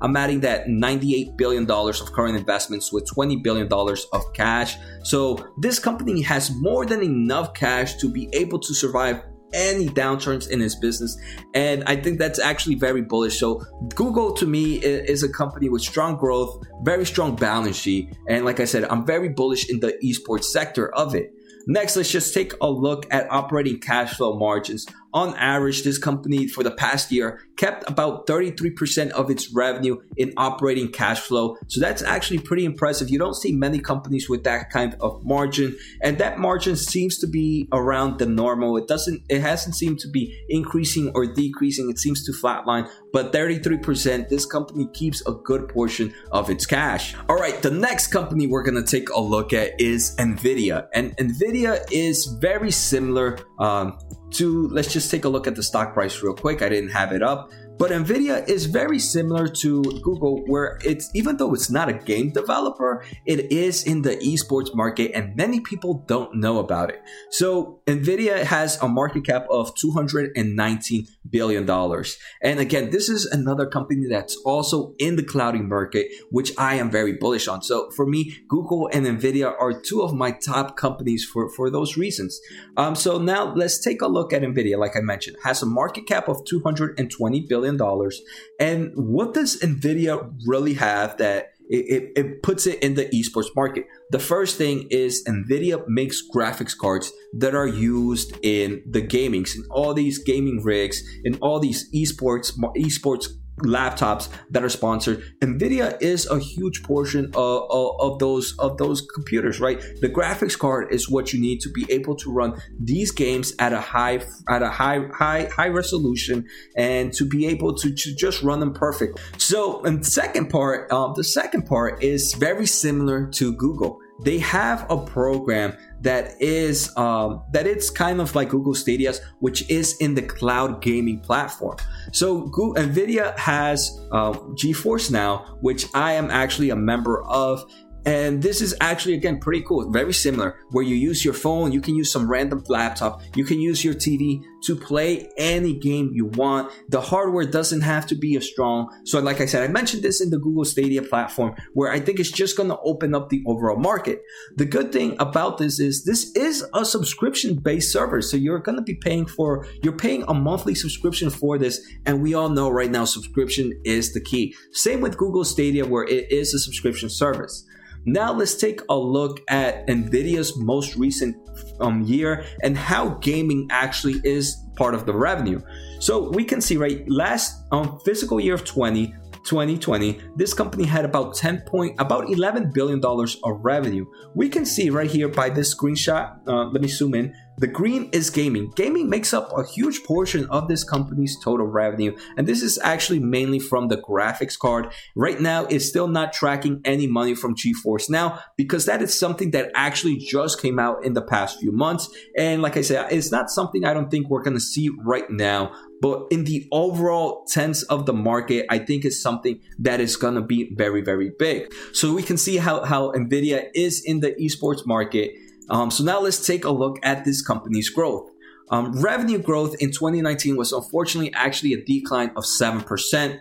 I'm 0.00 0.16
adding 0.16 0.40
that 0.40 0.66
$98 0.66 1.36
billion 1.36 1.68
of 1.68 2.12
current 2.12 2.36
investments 2.36 2.92
with 2.92 3.10
$20 3.10 3.42
billion 3.42 3.68
of 3.72 4.32
cash. 4.34 4.76
So 5.02 5.52
this 5.58 5.80
company 5.80 6.22
has 6.22 6.52
more 6.54 6.86
than 6.86 7.02
enough 7.02 7.54
cash 7.54 7.96
to 7.96 8.08
be 8.08 8.28
able 8.32 8.60
to 8.60 8.72
survive 8.72 9.20
any 9.52 9.88
downturns 9.88 10.48
in 10.48 10.60
his 10.60 10.76
business. 10.76 11.18
And 11.54 11.82
I 11.88 11.96
think 11.96 12.20
that's 12.20 12.38
actually 12.38 12.76
very 12.76 13.02
bullish. 13.02 13.40
So 13.40 13.64
Google 13.96 14.32
to 14.34 14.46
me 14.46 14.76
is 14.76 15.24
a 15.24 15.28
company 15.28 15.68
with 15.68 15.82
strong 15.82 16.16
growth, 16.16 16.62
very 16.82 17.04
strong 17.04 17.34
balance 17.34 17.76
sheet. 17.76 18.14
And 18.28 18.44
like 18.44 18.60
I 18.60 18.64
said, 18.64 18.84
I'm 18.84 19.04
very 19.04 19.28
bullish 19.28 19.68
in 19.68 19.80
the 19.80 19.98
esports 20.04 20.44
sector 20.44 20.94
of 20.94 21.16
it. 21.16 21.32
Next, 21.66 21.96
let's 21.96 22.10
just 22.10 22.32
take 22.32 22.54
a 22.60 22.70
look 22.70 23.12
at 23.12 23.30
operating 23.30 23.80
cash 23.80 24.14
flow 24.14 24.38
margins 24.38 24.86
on 25.12 25.34
average, 25.36 25.82
this 25.82 25.98
company 25.98 26.46
for 26.46 26.62
the 26.62 26.70
past 26.70 27.10
year 27.10 27.40
kept 27.56 27.88
about 27.88 28.26
33% 28.26 29.10
of 29.10 29.30
its 29.30 29.52
revenue 29.52 29.98
in 30.16 30.32
operating 30.36 30.90
cash 30.90 31.20
flow. 31.20 31.56
So 31.68 31.80
that's 31.80 32.02
actually 32.02 32.38
pretty 32.38 32.64
impressive. 32.64 33.10
You 33.10 33.18
don't 33.18 33.34
see 33.34 33.52
many 33.52 33.80
companies 33.80 34.28
with 34.28 34.44
that 34.44 34.70
kind 34.70 34.96
of 35.00 35.24
margin. 35.24 35.76
And 36.02 36.18
that 36.18 36.38
margin 36.38 36.76
seems 36.76 37.18
to 37.18 37.26
be 37.26 37.68
around 37.72 38.18
the 38.18 38.26
normal. 38.26 38.76
It 38.76 38.88
doesn't, 38.88 39.22
it 39.28 39.40
hasn't 39.40 39.76
seemed 39.76 39.98
to 40.00 40.08
be 40.08 40.36
increasing 40.48 41.12
or 41.14 41.26
decreasing. 41.26 41.90
It 41.90 41.98
seems 41.98 42.24
to 42.24 42.32
flatline. 42.32 42.90
But 43.12 43.32
33%, 43.32 44.28
this 44.28 44.46
company 44.46 44.88
keeps 44.92 45.26
a 45.26 45.32
good 45.32 45.68
portion 45.68 46.14
of 46.30 46.48
its 46.48 46.64
cash. 46.64 47.14
All 47.28 47.36
right, 47.36 47.60
the 47.60 47.70
next 47.70 48.08
company 48.08 48.46
we're 48.46 48.62
going 48.62 48.82
to 48.82 48.88
take 48.88 49.10
a 49.10 49.20
look 49.20 49.52
at 49.52 49.78
is 49.80 50.14
NVIDIA. 50.16 50.86
And 50.94 51.16
NVIDIA 51.16 51.84
is 51.90 52.26
very 52.40 52.70
similar 52.70 53.38
um, 53.58 53.98
to 54.32 54.68
let's 54.68 54.92
just 54.92 55.10
take 55.10 55.24
a 55.24 55.28
look 55.28 55.46
at 55.46 55.56
the 55.56 55.62
stock 55.62 55.94
price 55.94 56.22
real 56.22 56.34
quick. 56.34 56.62
I 56.62 56.68
didn't 56.68 56.90
have 56.90 57.12
it 57.12 57.22
up, 57.22 57.50
but 57.80 57.92
Nvidia 57.92 58.46
is 58.46 58.66
very 58.66 58.98
similar 58.98 59.48
to 59.48 59.80
Google, 60.02 60.44
where 60.44 60.78
it's 60.84 61.08
even 61.14 61.38
though 61.38 61.54
it's 61.54 61.70
not 61.70 61.88
a 61.88 61.94
game 61.94 62.30
developer, 62.30 63.02
it 63.24 63.50
is 63.50 63.84
in 63.84 64.02
the 64.02 64.16
esports 64.16 64.74
market, 64.74 65.12
and 65.14 65.34
many 65.34 65.60
people 65.60 66.04
don't 66.06 66.34
know 66.34 66.58
about 66.58 66.90
it. 66.90 67.00
So 67.30 67.80
Nvidia 67.86 68.42
has 68.42 68.76
a 68.82 68.86
market 68.86 69.24
cap 69.24 69.46
of 69.48 69.74
219 69.76 71.06
billion 71.30 71.64
dollars, 71.64 72.18
and 72.42 72.60
again, 72.60 72.90
this 72.90 73.08
is 73.08 73.24
another 73.24 73.64
company 73.64 74.06
that's 74.10 74.36
also 74.44 74.94
in 74.98 75.16
the 75.16 75.22
clouding 75.22 75.66
market, 75.66 76.08
which 76.30 76.52
I 76.58 76.74
am 76.74 76.90
very 76.90 77.14
bullish 77.14 77.48
on. 77.48 77.62
So 77.62 77.90
for 77.92 78.04
me, 78.04 78.36
Google 78.46 78.90
and 78.92 79.06
Nvidia 79.06 79.54
are 79.58 79.72
two 79.72 80.02
of 80.02 80.12
my 80.12 80.32
top 80.32 80.76
companies 80.76 81.24
for 81.24 81.48
for 81.48 81.70
those 81.70 81.96
reasons. 81.96 82.38
Um, 82.76 82.94
so 82.94 83.16
now 83.16 83.54
let's 83.54 83.78
take 83.82 84.02
a 84.02 84.06
look 84.06 84.34
at 84.34 84.42
Nvidia. 84.42 84.76
Like 84.76 84.96
I 84.96 85.00
mentioned, 85.00 85.38
has 85.44 85.62
a 85.62 85.66
market 85.66 86.06
cap 86.06 86.28
of 86.28 86.44
220 86.44 87.46
billion 87.48 87.69
billion. 87.76 88.10
And 88.58 88.92
what 88.94 89.34
does 89.34 89.60
NVIDIA 89.60 90.32
really 90.46 90.74
have 90.74 91.16
that 91.18 91.52
it, 91.68 91.76
it, 91.76 92.12
it, 92.16 92.42
puts 92.42 92.66
it 92.66 92.82
in 92.82 92.94
the 92.94 93.06
esports 93.06 93.54
market? 93.54 93.86
The 94.10 94.18
first 94.18 94.58
thing 94.58 94.88
is 94.90 95.24
NVIDIA 95.24 95.86
makes 95.86 96.22
graphics 96.34 96.76
cards 96.76 97.12
that 97.38 97.54
are 97.54 97.66
used 97.66 98.36
in 98.42 98.82
the 98.86 99.02
gamings, 99.02 99.54
in 99.54 99.64
all 99.70 99.94
these 99.94 100.18
gaming 100.18 100.62
rigs, 100.62 101.02
in 101.24 101.36
all 101.36 101.60
these 101.60 101.90
esports 101.92 102.56
esports 102.76 103.28
laptops 103.62 104.28
that 104.50 104.62
are 104.62 104.68
sponsored. 104.68 105.22
Nvidia 105.40 106.00
is 106.00 106.26
a 106.26 106.38
huge 106.38 106.82
portion 106.82 107.26
of, 107.34 107.66
of, 107.70 108.00
of, 108.00 108.18
those 108.18 108.58
of 108.58 108.78
those 108.78 109.00
computers 109.00 109.60
right? 109.60 109.80
The 110.00 110.08
graphics 110.08 110.58
card 110.58 110.92
is 110.92 111.08
what 111.08 111.32
you 111.32 111.40
need 111.40 111.60
to 111.60 111.70
be 111.70 111.86
able 111.90 112.16
to 112.16 112.32
run 112.32 112.60
these 112.78 113.10
games 113.10 113.52
at 113.58 113.72
a 113.72 113.80
high 113.80 114.22
at 114.48 114.62
a 114.62 114.70
high 114.70 115.06
high 115.12 115.44
high 115.46 115.68
resolution 115.68 116.46
and 116.76 117.12
to 117.14 117.24
be 117.24 117.46
able 117.46 117.74
to, 117.74 117.92
to 117.92 118.14
just 118.14 118.42
run 118.42 118.60
them 118.60 118.72
perfect. 118.72 119.20
So 119.38 119.82
and 119.84 120.04
second 120.06 120.50
part 120.50 120.90
um, 120.92 121.14
the 121.16 121.24
second 121.24 121.66
part 121.66 122.02
is 122.02 122.34
very 122.34 122.66
similar 122.66 123.26
to 123.32 123.54
google 123.54 124.00
they 124.24 124.38
have 124.38 124.86
a 124.90 124.96
program 124.96 125.76
that 126.00 126.40
is 126.40 126.96
um, 126.96 127.42
that 127.52 127.66
it's 127.66 127.90
kind 127.90 128.20
of 128.20 128.34
like 128.34 128.48
Google 128.48 128.74
Stadia's, 128.74 129.20
which 129.40 129.68
is 129.70 129.96
in 129.98 130.14
the 130.14 130.22
cloud 130.22 130.82
gaming 130.82 131.20
platform. 131.20 131.76
So 132.12 132.42
Google, 132.42 132.74
Nvidia 132.82 133.36
has 133.38 134.00
uh, 134.12 134.32
GeForce 134.32 135.10
Now, 135.10 135.56
which 135.60 135.86
I 135.94 136.14
am 136.14 136.30
actually 136.30 136.70
a 136.70 136.76
member 136.76 137.22
of, 137.24 137.64
and 138.06 138.42
this 138.42 138.60
is 138.60 138.74
actually, 138.80 139.14
again, 139.14 139.38
pretty 139.38 139.62
cool. 139.62 139.90
Very 139.90 140.12
similar, 140.12 140.58
where 140.70 140.84
you 140.84 140.96
use 140.96 141.24
your 141.24 141.34
phone, 141.34 141.72
you 141.72 141.80
can 141.80 141.94
use 141.94 142.10
some 142.10 142.30
random 142.30 142.64
laptop, 142.68 143.20
you 143.36 143.44
can 143.44 143.60
use 143.60 143.84
your 143.84 143.94
TV 143.94 144.42
to 144.62 144.76
play 144.76 145.30
any 145.36 145.74
game 145.74 146.10
you 146.12 146.26
want. 146.26 146.72
The 146.88 147.00
hardware 147.00 147.44
doesn't 147.44 147.80
have 147.82 148.06
to 148.08 148.14
be 148.14 148.36
as 148.36 148.48
strong. 148.48 148.88
So, 149.04 149.20
like 149.20 149.40
I 149.40 149.46
said, 149.46 149.68
I 149.68 149.72
mentioned 149.72 150.02
this 150.02 150.20
in 150.20 150.30
the 150.30 150.38
Google 150.38 150.64
Stadia 150.64 151.02
platform, 151.02 151.54
where 151.74 151.90
I 151.90 152.00
think 152.00 152.20
it's 152.20 152.30
just 152.30 152.56
going 152.56 152.68
to 152.68 152.78
open 152.80 153.14
up 153.14 153.28
the 153.28 153.42
overall 153.46 153.78
market. 153.78 154.22
The 154.56 154.64
good 154.64 154.92
thing 154.92 155.16
about 155.18 155.58
this 155.58 155.80
is 155.80 156.04
this 156.04 156.32
is 156.36 156.64
a 156.74 156.84
subscription 156.84 157.56
based 157.56 157.92
server. 157.92 158.22
So, 158.22 158.36
you're 158.36 158.58
going 158.58 158.76
to 158.76 158.82
be 158.82 158.94
paying 158.94 159.26
for, 159.26 159.66
you're 159.82 159.96
paying 159.96 160.24
a 160.28 160.34
monthly 160.34 160.74
subscription 160.74 161.30
for 161.30 161.58
this. 161.58 161.80
And 162.06 162.22
we 162.22 162.34
all 162.34 162.48
know 162.48 162.70
right 162.70 162.90
now, 162.90 163.04
subscription 163.04 163.78
is 163.84 164.12
the 164.12 164.20
key. 164.20 164.54
Same 164.72 165.00
with 165.00 165.16
Google 165.16 165.44
Stadia, 165.44 165.86
where 165.86 166.04
it 166.04 166.30
is 166.30 166.54
a 166.54 166.58
subscription 166.58 167.08
service. 167.08 167.66
Now 168.06 168.32
let's 168.32 168.54
take 168.54 168.80
a 168.88 168.96
look 168.96 169.40
at 169.48 169.86
NVIDIA's 169.86 170.56
most 170.56 170.96
recent 170.96 171.36
um, 171.80 172.02
year 172.02 172.44
and 172.62 172.76
how 172.76 173.10
gaming 173.20 173.68
actually 173.70 174.20
is 174.24 174.56
part 174.76 174.94
of 174.94 175.06
the 175.06 175.12
revenue. 175.12 175.60
So 175.98 176.30
we 176.30 176.44
can 176.44 176.60
see 176.60 176.76
right 176.76 177.08
last 177.10 177.62
um, 177.72 177.98
fiscal 178.04 178.40
year 178.40 178.54
of 178.54 178.64
20, 178.64 179.14
2020, 179.44 180.20
this 180.36 180.54
company 180.54 180.84
had 180.84 181.04
about 181.04 181.34
10 181.34 181.62
point, 181.62 181.94
about 181.98 182.30
11 182.30 182.72
billion 182.72 183.00
dollars 183.00 183.38
of 183.44 183.58
revenue. 183.62 184.06
We 184.34 184.48
can 184.48 184.66
see 184.66 184.90
right 184.90 185.10
here 185.10 185.28
by 185.28 185.50
this 185.50 185.74
screenshot. 185.74 186.38
Uh, 186.46 186.64
let 186.66 186.82
me 186.82 186.88
zoom 186.88 187.14
in. 187.14 187.34
The 187.58 187.66
green 187.66 188.08
is 188.12 188.30
gaming. 188.30 188.72
Gaming 188.74 189.10
makes 189.10 189.34
up 189.34 189.52
a 189.54 189.66
huge 189.66 190.02
portion 190.04 190.46
of 190.46 190.66
this 190.66 190.82
company's 190.82 191.38
total 191.44 191.66
revenue, 191.66 192.16
and 192.38 192.46
this 192.46 192.62
is 192.62 192.78
actually 192.82 193.18
mainly 193.18 193.58
from 193.58 193.88
the 193.88 193.98
graphics 193.98 194.58
card. 194.58 194.90
Right 195.14 195.38
now, 195.38 195.66
it's 195.66 195.84
still 195.84 196.08
not 196.08 196.32
tracking 196.32 196.80
any 196.86 197.06
money 197.06 197.34
from 197.34 197.54
GeForce 197.54 198.08
Now 198.08 198.40
because 198.56 198.86
that 198.86 199.02
is 199.02 199.18
something 199.18 199.50
that 199.50 199.70
actually 199.74 200.16
just 200.16 200.62
came 200.62 200.78
out 200.78 201.04
in 201.04 201.12
the 201.12 201.20
past 201.20 201.60
few 201.60 201.70
months. 201.70 202.08
And 202.34 202.62
like 202.62 202.78
I 202.78 202.82
said, 202.82 203.12
it's 203.12 203.30
not 203.30 203.50
something 203.50 203.84
I 203.84 203.92
don't 203.92 204.10
think 204.10 204.30
we're 204.30 204.42
going 204.42 204.56
to 204.56 204.60
see 204.60 204.88
right 205.04 205.28
now. 205.28 205.72
But 206.00 206.26
in 206.30 206.44
the 206.44 206.66
overall 206.72 207.46
sense 207.46 207.82
of 207.84 208.06
the 208.06 208.12
market, 208.12 208.66
I 208.70 208.78
think 208.78 209.04
it's 209.04 209.20
something 209.20 209.60
that 209.78 210.00
is 210.00 210.16
going 210.16 210.34
to 210.34 210.40
be 210.40 210.74
very, 210.74 211.02
very 211.02 211.30
big. 211.38 211.72
So 211.92 212.14
we 212.14 212.22
can 212.22 212.36
see 212.36 212.56
how, 212.56 212.84
how 212.84 213.12
NVIDIA 213.12 213.68
is 213.74 214.02
in 214.04 214.20
the 214.20 214.32
esports 214.32 214.86
market. 214.86 215.32
Um, 215.68 215.90
so 215.90 216.02
now 216.02 216.20
let's 216.20 216.44
take 216.44 216.64
a 216.64 216.70
look 216.70 216.98
at 217.02 217.24
this 217.24 217.42
company's 217.42 217.90
growth. 217.90 218.30
Um, 218.70 218.92
revenue 219.00 219.38
growth 219.38 219.74
in 219.80 219.90
2019 219.90 220.56
was 220.56 220.72
unfortunately 220.72 221.32
actually 221.34 221.74
a 221.74 221.84
decline 221.84 222.30
of 222.36 222.44
7%. 222.44 223.40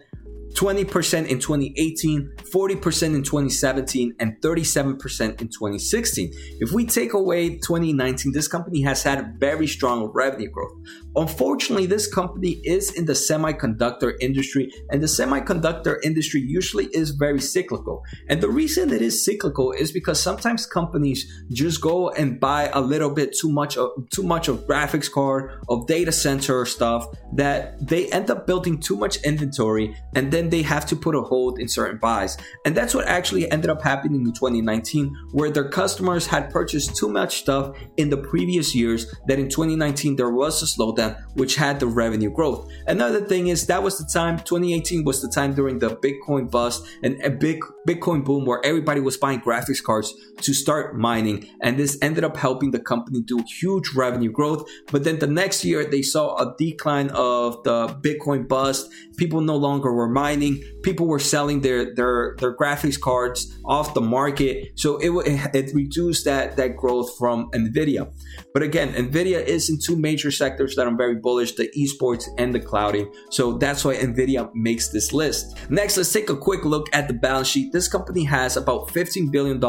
20% 0.53 1.27
in 1.27 1.39
2018, 1.39 2.33
40% 2.37 3.15
in 3.15 3.23
2017, 3.23 4.15
and 4.19 4.41
37% 4.41 5.41
in 5.41 5.47
2016. 5.47 6.31
If 6.59 6.71
we 6.71 6.85
take 6.85 7.13
away 7.13 7.57
2019, 7.57 8.31
this 8.31 8.47
company 8.47 8.81
has 8.81 9.03
had 9.03 9.39
very 9.39 9.67
strong 9.67 10.11
revenue 10.13 10.49
growth. 10.49 10.73
Unfortunately, 11.19 11.85
this 11.85 12.07
company 12.07 12.61
is 12.63 12.93
in 12.93 13.05
the 13.05 13.11
semiconductor 13.11 14.13
industry, 14.21 14.71
and 14.89 15.03
the 15.03 15.07
semiconductor 15.07 15.97
industry 16.01 16.39
usually 16.39 16.85
is 16.93 17.09
very 17.09 17.41
cyclical. 17.41 18.03
And 18.29 18.39
the 18.39 18.47
reason 18.47 18.93
it 18.93 19.01
is 19.01 19.25
cyclical 19.25 19.73
is 19.73 19.91
because 19.91 20.21
sometimes 20.21 20.65
companies 20.65 21.29
just 21.51 21.81
go 21.81 22.09
and 22.11 22.39
buy 22.39 22.69
a 22.73 22.79
little 22.79 23.09
bit 23.09 23.35
too 23.37 23.51
much 23.51 23.75
of 23.75 23.89
too 24.11 24.23
much 24.23 24.47
of 24.47 24.65
graphics 24.65 25.11
card, 25.11 25.51
of 25.67 25.87
data 25.87 26.13
center 26.13 26.65
stuff 26.65 27.05
that 27.33 27.85
they 27.85 28.09
end 28.11 28.31
up 28.31 28.47
building 28.47 28.79
too 28.79 28.95
much 28.95 29.17
inventory 29.23 29.95
and 30.15 30.31
then 30.31 30.49
they 30.49 30.61
have 30.61 30.85
to 30.85 30.95
put 30.95 31.15
a 31.15 31.21
hold 31.21 31.59
in 31.59 31.67
certain 31.67 31.97
buys. 31.97 32.37
And 32.65 32.75
that's 32.75 32.95
what 32.95 33.07
actually 33.07 33.51
ended 33.51 33.69
up 33.69 33.81
happening 33.81 34.21
in 34.21 34.33
2019, 34.33 35.13
where 35.33 35.51
their 35.51 35.67
customers 35.67 36.27
had 36.27 36.49
purchased 36.49 36.95
too 36.95 37.09
much 37.09 37.39
stuff 37.39 37.77
in 37.97 38.09
the 38.09 38.17
previous 38.17 38.73
years 38.73 39.13
that 39.27 39.37
in 39.37 39.49
2019 39.49 40.15
there 40.15 40.29
was 40.29 40.63
a 40.63 40.65
slowdown, 40.65 41.08
which 41.35 41.55
had 41.55 41.79
the 41.79 41.87
revenue 41.87 42.29
growth. 42.29 42.69
Another 42.87 43.21
thing 43.21 43.47
is 43.47 43.67
that 43.67 43.83
was 43.83 43.97
the 43.97 44.09
time, 44.11 44.37
2018 44.39 45.03
was 45.03 45.21
the 45.21 45.29
time 45.29 45.53
during 45.53 45.79
the 45.79 45.95
Bitcoin 45.97 46.49
bust 46.49 46.85
and 47.03 47.21
a 47.21 47.29
big 47.29 47.63
Bitcoin 47.89 48.23
boom 48.23 48.45
where 48.45 48.63
everybody 48.63 49.01
was 49.01 49.17
buying 49.17 49.41
graphics 49.41 49.81
cards 49.83 50.13
to 50.41 50.53
start 50.53 50.97
mining. 50.97 51.47
And 51.61 51.77
this 51.77 51.97
ended 52.01 52.23
up 52.23 52.37
helping 52.37 52.71
the 52.71 52.79
company 52.79 53.21
do 53.21 53.43
huge 53.59 53.93
revenue 53.95 54.31
growth. 54.31 54.69
But 54.91 55.03
then 55.03 55.19
the 55.19 55.27
next 55.27 55.65
year 55.65 55.83
they 55.85 56.01
saw 56.01 56.37
a 56.37 56.55
decline 56.57 57.09
of 57.09 57.63
the 57.63 57.87
Bitcoin 57.87 58.47
bust. 58.47 58.89
People 59.17 59.41
no 59.41 59.55
longer 59.55 59.91
were 59.93 60.07
mining. 60.07 60.63
People 60.83 61.07
were 61.07 61.19
selling 61.19 61.61
their 61.61 61.93
their 61.95 62.35
their 62.39 62.55
graphics 62.55 62.99
cards 62.99 63.53
off 63.65 63.93
the 63.93 64.01
market, 64.01 64.71
so 64.75 64.97
it 64.97 65.11
it 65.53 65.75
reduced 65.75 66.25
that 66.25 66.55
that 66.57 66.77
growth 66.77 67.17
from 67.17 67.49
Nvidia. 67.51 68.11
But 68.53 68.63
again, 68.63 68.93
Nvidia 68.93 69.43
is 69.45 69.69
in 69.69 69.77
two 69.85 69.97
major 69.97 70.31
sectors 70.31 70.75
that 70.75 70.87
I'm 70.87 70.97
very 70.97 71.15
bullish: 71.15 71.55
the 71.55 71.69
esports 71.77 72.25
and 72.37 72.55
the 72.55 72.59
clouding. 72.59 73.11
So 73.29 73.57
that's 73.57 73.83
why 73.83 73.95
Nvidia 73.95 74.49
makes 74.53 74.89
this 74.89 75.11
list. 75.11 75.57
Next, 75.69 75.97
let's 75.97 76.13
take 76.13 76.29
a 76.29 76.37
quick 76.37 76.63
look 76.63 76.87
at 76.93 77.07
the 77.07 77.13
balance 77.13 77.49
sheet. 77.49 77.73
This 77.79 77.87
company 77.87 78.25
has 78.25 78.57
about 78.57 78.89
$15 78.89 79.31
billion 79.31 79.63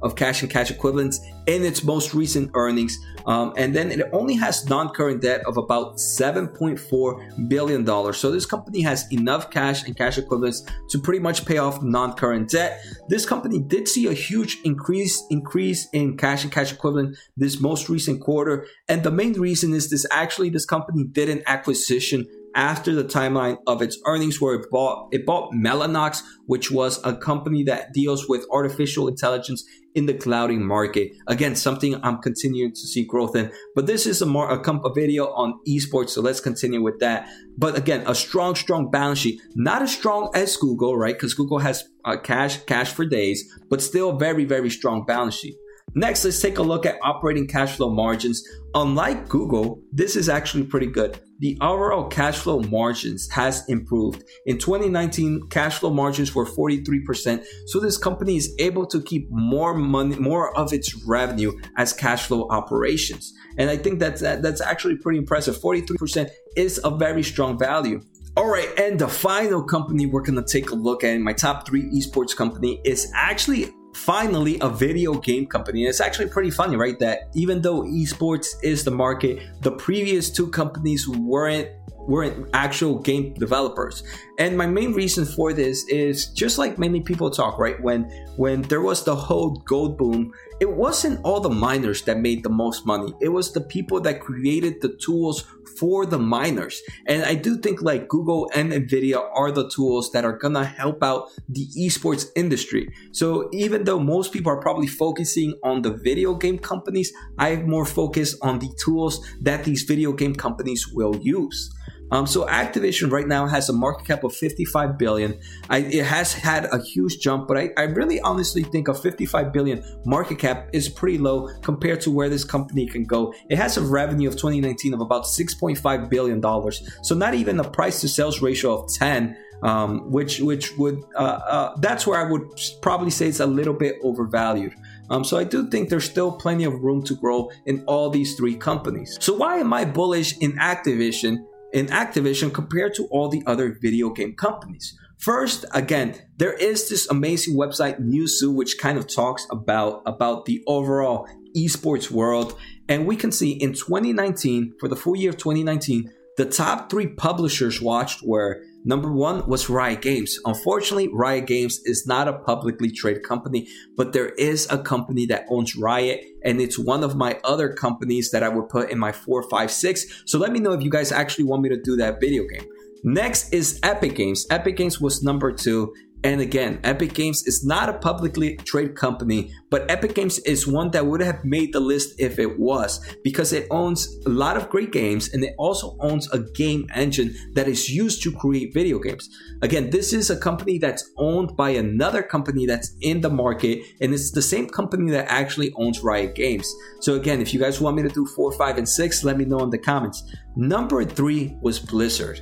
of 0.00 0.14
cash 0.14 0.42
and 0.42 0.50
cash 0.50 0.70
equivalents 0.70 1.18
in 1.48 1.64
its 1.64 1.82
most 1.82 2.14
recent 2.14 2.52
earnings. 2.54 2.96
Um, 3.26 3.52
and 3.56 3.74
then 3.74 3.90
it 3.90 4.08
only 4.12 4.34
has 4.34 4.68
non 4.68 4.90
current 4.90 5.22
debt 5.22 5.40
of 5.44 5.56
about 5.56 5.96
$7.4 5.96 7.48
billion. 7.48 8.12
So 8.14 8.30
this 8.30 8.46
company 8.46 8.80
has 8.82 9.10
enough 9.12 9.50
cash 9.50 9.84
and 9.86 9.96
cash 9.96 10.18
equivalents 10.18 10.64
to 10.90 11.00
pretty 11.00 11.18
much 11.18 11.46
pay 11.46 11.58
off 11.58 11.82
non 11.82 12.12
current 12.12 12.48
debt. 12.48 12.80
This 13.08 13.26
company 13.26 13.58
did 13.58 13.88
see 13.88 14.06
a 14.06 14.12
huge 14.12 14.58
increase 14.62 15.20
increase 15.30 15.88
in 15.92 16.16
cash 16.16 16.44
and 16.44 16.52
cash 16.52 16.72
equivalent 16.72 17.18
this 17.36 17.60
most 17.60 17.88
recent 17.88 18.20
quarter. 18.20 18.66
And 18.88 19.02
the 19.02 19.10
main 19.10 19.32
reason 19.32 19.74
is 19.74 19.90
this 19.90 20.06
actually, 20.12 20.50
this 20.50 20.64
company 20.64 21.02
did 21.10 21.28
an 21.28 21.42
acquisition 21.46 22.24
after 22.54 22.94
the 22.94 23.04
timeline 23.04 23.56
of 23.66 23.82
its 23.82 23.98
earnings 24.06 24.40
where 24.40 24.54
it 24.54 24.66
bought 24.70 25.08
it 25.12 25.26
bought 25.26 25.52
Mellanox, 25.52 26.22
which 26.46 26.70
was 26.70 27.00
a 27.04 27.16
company 27.16 27.62
that 27.64 27.92
deals 27.92 28.28
with 28.28 28.46
artificial 28.50 29.08
intelligence 29.08 29.64
in 29.94 30.06
the 30.06 30.14
clouding 30.14 30.66
market. 30.66 31.12
Again, 31.26 31.56
something 31.56 32.02
I'm 32.04 32.18
continuing 32.18 32.70
to 32.72 32.80
see 32.80 33.04
growth 33.04 33.34
in. 33.34 33.50
But 33.74 33.86
this 33.86 34.06
is 34.06 34.22
a 34.22 34.26
more 34.26 34.50
a, 34.50 34.60
a 34.60 34.94
video 34.94 35.26
on 35.32 35.58
esports, 35.68 36.10
so 36.10 36.20
let's 36.20 36.40
continue 36.40 36.82
with 36.82 37.00
that. 37.00 37.28
But 37.56 37.76
again, 37.76 38.04
a 38.06 38.14
strong, 38.14 38.54
strong 38.54 38.90
balance 38.90 39.18
sheet, 39.18 39.40
not 39.54 39.82
as 39.82 39.92
strong 39.92 40.30
as 40.34 40.56
Google, 40.56 40.96
right? 40.96 41.14
Because 41.14 41.34
Google 41.34 41.58
has 41.58 41.84
uh, 42.04 42.16
cash, 42.16 42.62
cash 42.64 42.92
for 42.92 43.04
days, 43.04 43.44
but 43.68 43.82
still 43.82 44.16
very, 44.16 44.44
very 44.44 44.70
strong 44.70 45.04
balance 45.04 45.34
sheet. 45.34 45.54
Next, 45.94 46.24
let's 46.24 46.40
take 46.40 46.58
a 46.58 46.62
look 46.62 46.86
at 46.86 46.98
operating 47.02 47.46
cash 47.46 47.76
flow 47.76 47.90
margins. 47.90 48.46
Unlike 48.74 49.28
Google, 49.28 49.82
this 49.90 50.16
is 50.16 50.28
actually 50.28 50.64
pretty 50.64 50.86
good. 50.86 51.20
The 51.40 51.56
overall 51.60 52.08
cash 52.08 52.38
flow 52.38 52.60
margins 52.60 53.28
has 53.30 53.64
improved. 53.68 54.24
In 54.46 54.58
2019, 54.58 55.48
cash 55.50 55.78
flow 55.78 55.90
margins 55.90 56.34
were 56.34 56.44
43%. 56.44 57.44
So 57.66 57.78
this 57.78 57.96
company 57.96 58.36
is 58.36 58.54
able 58.58 58.86
to 58.86 59.00
keep 59.00 59.30
more 59.30 59.74
money, 59.74 60.16
more 60.16 60.56
of 60.56 60.72
its 60.72 60.94
revenue 61.06 61.52
as 61.76 61.92
cash 61.92 62.26
flow 62.26 62.48
operations. 62.50 63.32
And 63.56 63.70
I 63.70 63.76
think 63.76 64.00
that's, 64.00 64.20
that's 64.20 64.60
actually 64.60 64.96
pretty 64.96 65.18
impressive. 65.18 65.56
43% 65.56 66.28
is 66.56 66.80
a 66.82 66.90
very 66.90 67.22
strong 67.22 67.56
value. 67.56 68.00
All 68.36 68.46
right, 68.46 68.68
and 68.78 68.98
the 68.98 69.08
final 69.08 69.64
company 69.64 70.06
we're 70.06 70.22
gonna 70.22 70.44
take 70.44 70.70
a 70.70 70.74
look 70.74 71.02
at 71.02 71.10
in 71.14 71.22
my 71.24 71.32
top 71.32 71.66
three 71.66 71.90
esports 71.90 72.36
company 72.36 72.80
is 72.84 73.10
actually 73.12 73.74
finally 73.98 74.58
a 74.60 74.68
video 74.68 75.14
game 75.14 75.46
company. 75.46 75.82
And 75.82 75.90
it's 75.90 76.00
actually 76.00 76.28
pretty 76.28 76.50
funny, 76.50 76.76
right? 76.76 76.98
That 76.98 77.28
even 77.34 77.60
though 77.60 77.82
esports 77.82 78.54
is 78.62 78.84
the 78.84 78.90
market, 78.90 79.42
the 79.60 79.72
previous 79.72 80.30
two 80.30 80.48
companies 80.48 81.08
weren't 81.08 81.68
weren't 82.08 82.48
actual 82.54 82.98
game 82.98 83.34
developers. 83.34 84.02
And 84.38 84.56
my 84.56 84.66
main 84.66 84.94
reason 84.94 85.26
for 85.26 85.52
this 85.52 85.86
is 85.88 86.26
just 86.26 86.58
like 86.58 86.78
many 86.78 87.00
people 87.00 87.30
talk, 87.30 87.58
right? 87.58 87.80
When 87.82 88.10
when 88.36 88.62
there 88.62 88.80
was 88.80 89.04
the 89.04 89.14
whole 89.14 89.62
gold 89.66 89.98
boom, 89.98 90.32
it 90.60 90.70
wasn't 90.70 91.20
all 91.24 91.40
the 91.40 91.50
miners 91.50 92.02
that 92.02 92.18
made 92.18 92.42
the 92.42 92.48
most 92.48 92.86
money. 92.86 93.12
It 93.20 93.28
was 93.28 93.52
the 93.52 93.60
people 93.60 94.00
that 94.00 94.20
created 94.20 94.80
the 94.80 94.96
tools 94.96 95.44
for 95.76 96.06
the 96.06 96.18
miners. 96.18 96.80
And 97.06 97.24
I 97.24 97.34
do 97.34 97.56
think 97.58 97.82
like 97.82 98.08
Google 98.08 98.50
and 98.54 98.72
Nvidia 98.72 99.22
are 99.34 99.52
the 99.52 99.68
tools 99.68 100.10
that 100.12 100.24
are 100.24 100.36
gonna 100.36 100.64
help 100.64 101.02
out 101.02 101.28
the 101.48 101.66
esports 101.78 102.26
industry. 102.34 102.88
So 103.12 103.48
even 103.52 103.84
though 103.84 104.00
most 104.00 104.32
people 104.32 104.50
are 104.50 104.60
probably 104.60 104.86
focusing 104.86 105.54
on 105.62 105.82
the 105.82 105.92
video 105.92 106.34
game 106.34 106.58
companies, 106.58 107.12
I 107.38 107.50
have 107.50 107.66
more 107.66 107.84
focus 107.84 108.36
on 108.40 108.60
the 108.60 108.70
tools 108.78 109.24
that 109.42 109.64
these 109.64 109.82
video 109.82 110.12
game 110.12 110.34
companies 110.34 110.88
will 110.88 111.16
use. 111.16 111.70
Um, 112.10 112.26
so 112.26 112.46
Activision 112.46 113.10
right 113.10 113.26
now 113.26 113.46
has 113.46 113.68
a 113.68 113.72
market 113.72 114.06
cap 114.06 114.24
of 114.24 114.34
55 114.34 114.98
billion. 114.98 115.38
I, 115.68 115.78
it 115.78 116.04
has 116.04 116.32
had 116.32 116.64
a 116.66 116.80
huge 116.80 117.20
jump, 117.20 117.48
but 117.48 117.56
I, 117.56 117.70
I 117.76 117.82
really 117.82 118.20
honestly 118.20 118.62
think 118.62 118.88
a 118.88 118.94
55 118.94 119.52
billion 119.52 119.84
market 120.04 120.38
cap 120.38 120.70
is 120.72 120.88
pretty 120.88 121.18
low 121.18 121.48
compared 121.62 122.00
to 122.02 122.10
where 122.10 122.28
this 122.28 122.44
company 122.44 122.86
can 122.86 123.04
go. 123.04 123.34
It 123.50 123.58
has 123.58 123.76
a 123.76 123.82
revenue 123.82 124.28
of 124.28 124.34
2019 124.34 124.94
of 124.94 125.00
about 125.00 125.24
6.5 125.24 126.10
billion 126.10 126.40
dollars. 126.40 126.88
So 127.02 127.14
not 127.14 127.34
even 127.34 127.60
a 127.60 127.68
price 127.68 128.00
to 128.00 128.08
sales 128.08 128.40
ratio 128.40 128.82
of 128.82 128.92
10. 128.94 129.36
Um, 129.60 130.12
which 130.12 130.38
which 130.38 130.78
would 130.78 131.02
uh, 131.16 131.18
uh, 131.18 131.76
that's 131.80 132.06
where 132.06 132.24
I 132.24 132.30
would 132.30 132.48
probably 132.80 133.10
say 133.10 133.26
it's 133.26 133.40
a 133.40 133.46
little 133.46 133.74
bit 133.74 133.96
overvalued. 134.04 134.72
Um, 135.10 135.24
so 135.24 135.36
I 135.36 135.42
do 135.42 135.68
think 135.68 135.88
there's 135.88 136.04
still 136.04 136.30
plenty 136.30 136.62
of 136.62 136.74
room 136.74 137.02
to 137.04 137.14
grow 137.16 137.50
in 137.66 137.82
all 137.86 138.08
these 138.08 138.36
three 138.36 138.54
companies. 138.54 139.18
So 139.20 139.34
why 139.34 139.56
am 139.56 139.72
I 139.72 139.84
bullish 139.84 140.38
in 140.38 140.52
Activision 140.58 141.44
in 141.72 141.86
Activision 141.86 142.52
compared 142.52 142.94
to 142.94 143.06
all 143.06 143.28
the 143.28 143.42
other 143.46 143.76
video 143.80 144.10
game 144.10 144.34
companies. 144.34 144.98
First, 145.18 145.64
again, 145.72 146.14
there 146.36 146.52
is 146.52 146.88
this 146.88 147.08
amazing 147.10 147.56
website 147.56 148.00
Newzoo 148.00 148.54
which 148.54 148.78
kind 148.78 148.96
of 148.96 149.06
talks 149.06 149.46
about 149.50 150.02
about 150.06 150.44
the 150.44 150.62
overall 150.66 151.28
esports 151.56 152.10
world 152.10 152.56
and 152.88 153.06
we 153.06 153.16
can 153.16 153.32
see 153.32 153.50
in 153.50 153.72
2019 153.72 154.74
for 154.78 154.88
the 154.88 154.94
full 154.94 155.16
year 155.16 155.30
of 155.30 155.36
2019 155.36 156.12
the 156.38 156.46
top 156.46 156.88
3 156.88 157.08
publishers 157.08 157.82
watched 157.82 158.22
were 158.22 158.62
Number 158.84 159.12
one 159.12 159.46
was 159.46 159.68
Riot 159.68 160.00
Games. 160.00 160.38
Unfortunately, 160.46 161.08
Riot 161.12 161.46
Games 161.46 161.80
is 161.84 162.06
not 162.06 162.28
a 162.28 162.32
publicly 162.32 162.90
traded 162.90 163.22
company, 163.24 163.68
but 163.96 164.12
there 164.12 164.28
is 164.28 164.66
a 164.70 164.78
company 164.78 165.26
that 165.26 165.46
owns 165.50 165.76
Riot, 165.76 166.24
and 166.44 166.60
it's 166.60 166.78
one 166.78 167.02
of 167.02 167.16
my 167.16 167.38
other 167.44 167.72
companies 167.72 168.30
that 168.30 168.42
I 168.42 168.48
would 168.48 168.68
put 168.68 168.88
in 168.88 168.98
my 168.98 169.12
four, 169.12 169.42
five, 169.50 169.72
six. 169.72 170.22
So 170.26 170.38
let 170.38 170.52
me 170.52 170.60
know 170.60 170.72
if 170.72 170.82
you 170.82 170.90
guys 170.90 171.10
actually 171.12 171.44
want 171.44 171.62
me 171.62 171.68
to 171.70 171.76
do 171.76 171.96
that 171.96 172.20
video 172.20 172.44
game. 172.46 172.64
Next 173.04 173.52
is 173.52 173.78
Epic 173.82 174.14
Games. 174.14 174.46
Epic 174.48 174.76
Games 174.76 175.00
was 175.00 175.22
number 175.22 175.52
two. 175.52 175.92
And 176.24 176.40
again, 176.40 176.80
Epic 176.82 177.14
Games 177.14 177.46
is 177.46 177.64
not 177.64 177.88
a 177.88 177.92
publicly 177.92 178.56
traded 178.56 178.96
company, 178.96 179.54
but 179.70 179.88
Epic 179.90 180.14
Games 180.14 180.38
is 180.40 180.66
one 180.66 180.90
that 180.90 181.06
would 181.06 181.20
have 181.20 181.44
made 181.44 181.72
the 181.72 181.80
list 181.80 182.14
if 182.18 182.38
it 182.38 182.58
was 182.58 183.00
because 183.22 183.52
it 183.52 183.68
owns 183.70 184.18
a 184.26 184.28
lot 184.28 184.56
of 184.56 184.68
great 184.68 184.90
games 184.90 185.32
and 185.32 185.44
it 185.44 185.54
also 185.58 185.96
owns 186.00 186.30
a 186.32 186.40
game 186.40 186.88
engine 186.94 187.34
that 187.54 187.68
is 187.68 187.88
used 187.88 188.22
to 188.24 188.32
create 188.32 188.74
video 188.74 188.98
games. 188.98 189.28
Again, 189.62 189.90
this 189.90 190.12
is 190.12 190.28
a 190.28 190.36
company 190.36 190.78
that's 190.78 191.08
owned 191.18 191.56
by 191.56 191.70
another 191.70 192.22
company 192.22 192.66
that's 192.66 192.96
in 193.00 193.20
the 193.20 193.30
market 193.30 193.84
and 194.00 194.12
it's 194.12 194.32
the 194.32 194.42
same 194.42 194.68
company 194.68 195.12
that 195.12 195.30
actually 195.30 195.72
owns 195.76 196.00
Riot 196.00 196.34
Games. 196.34 196.72
So 197.00 197.14
again, 197.14 197.40
if 197.40 197.54
you 197.54 197.60
guys 197.60 197.80
want 197.80 197.96
me 197.96 198.02
to 198.02 198.08
do 198.08 198.26
four, 198.26 198.50
five, 198.52 198.76
and 198.76 198.88
six, 198.88 199.22
let 199.22 199.38
me 199.38 199.44
know 199.44 199.60
in 199.60 199.70
the 199.70 199.78
comments. 199.78 200.24
Number 200.56 201.04
three 201.04 201.56
was 201.60 201.78
Blizzard. 201.78 202.40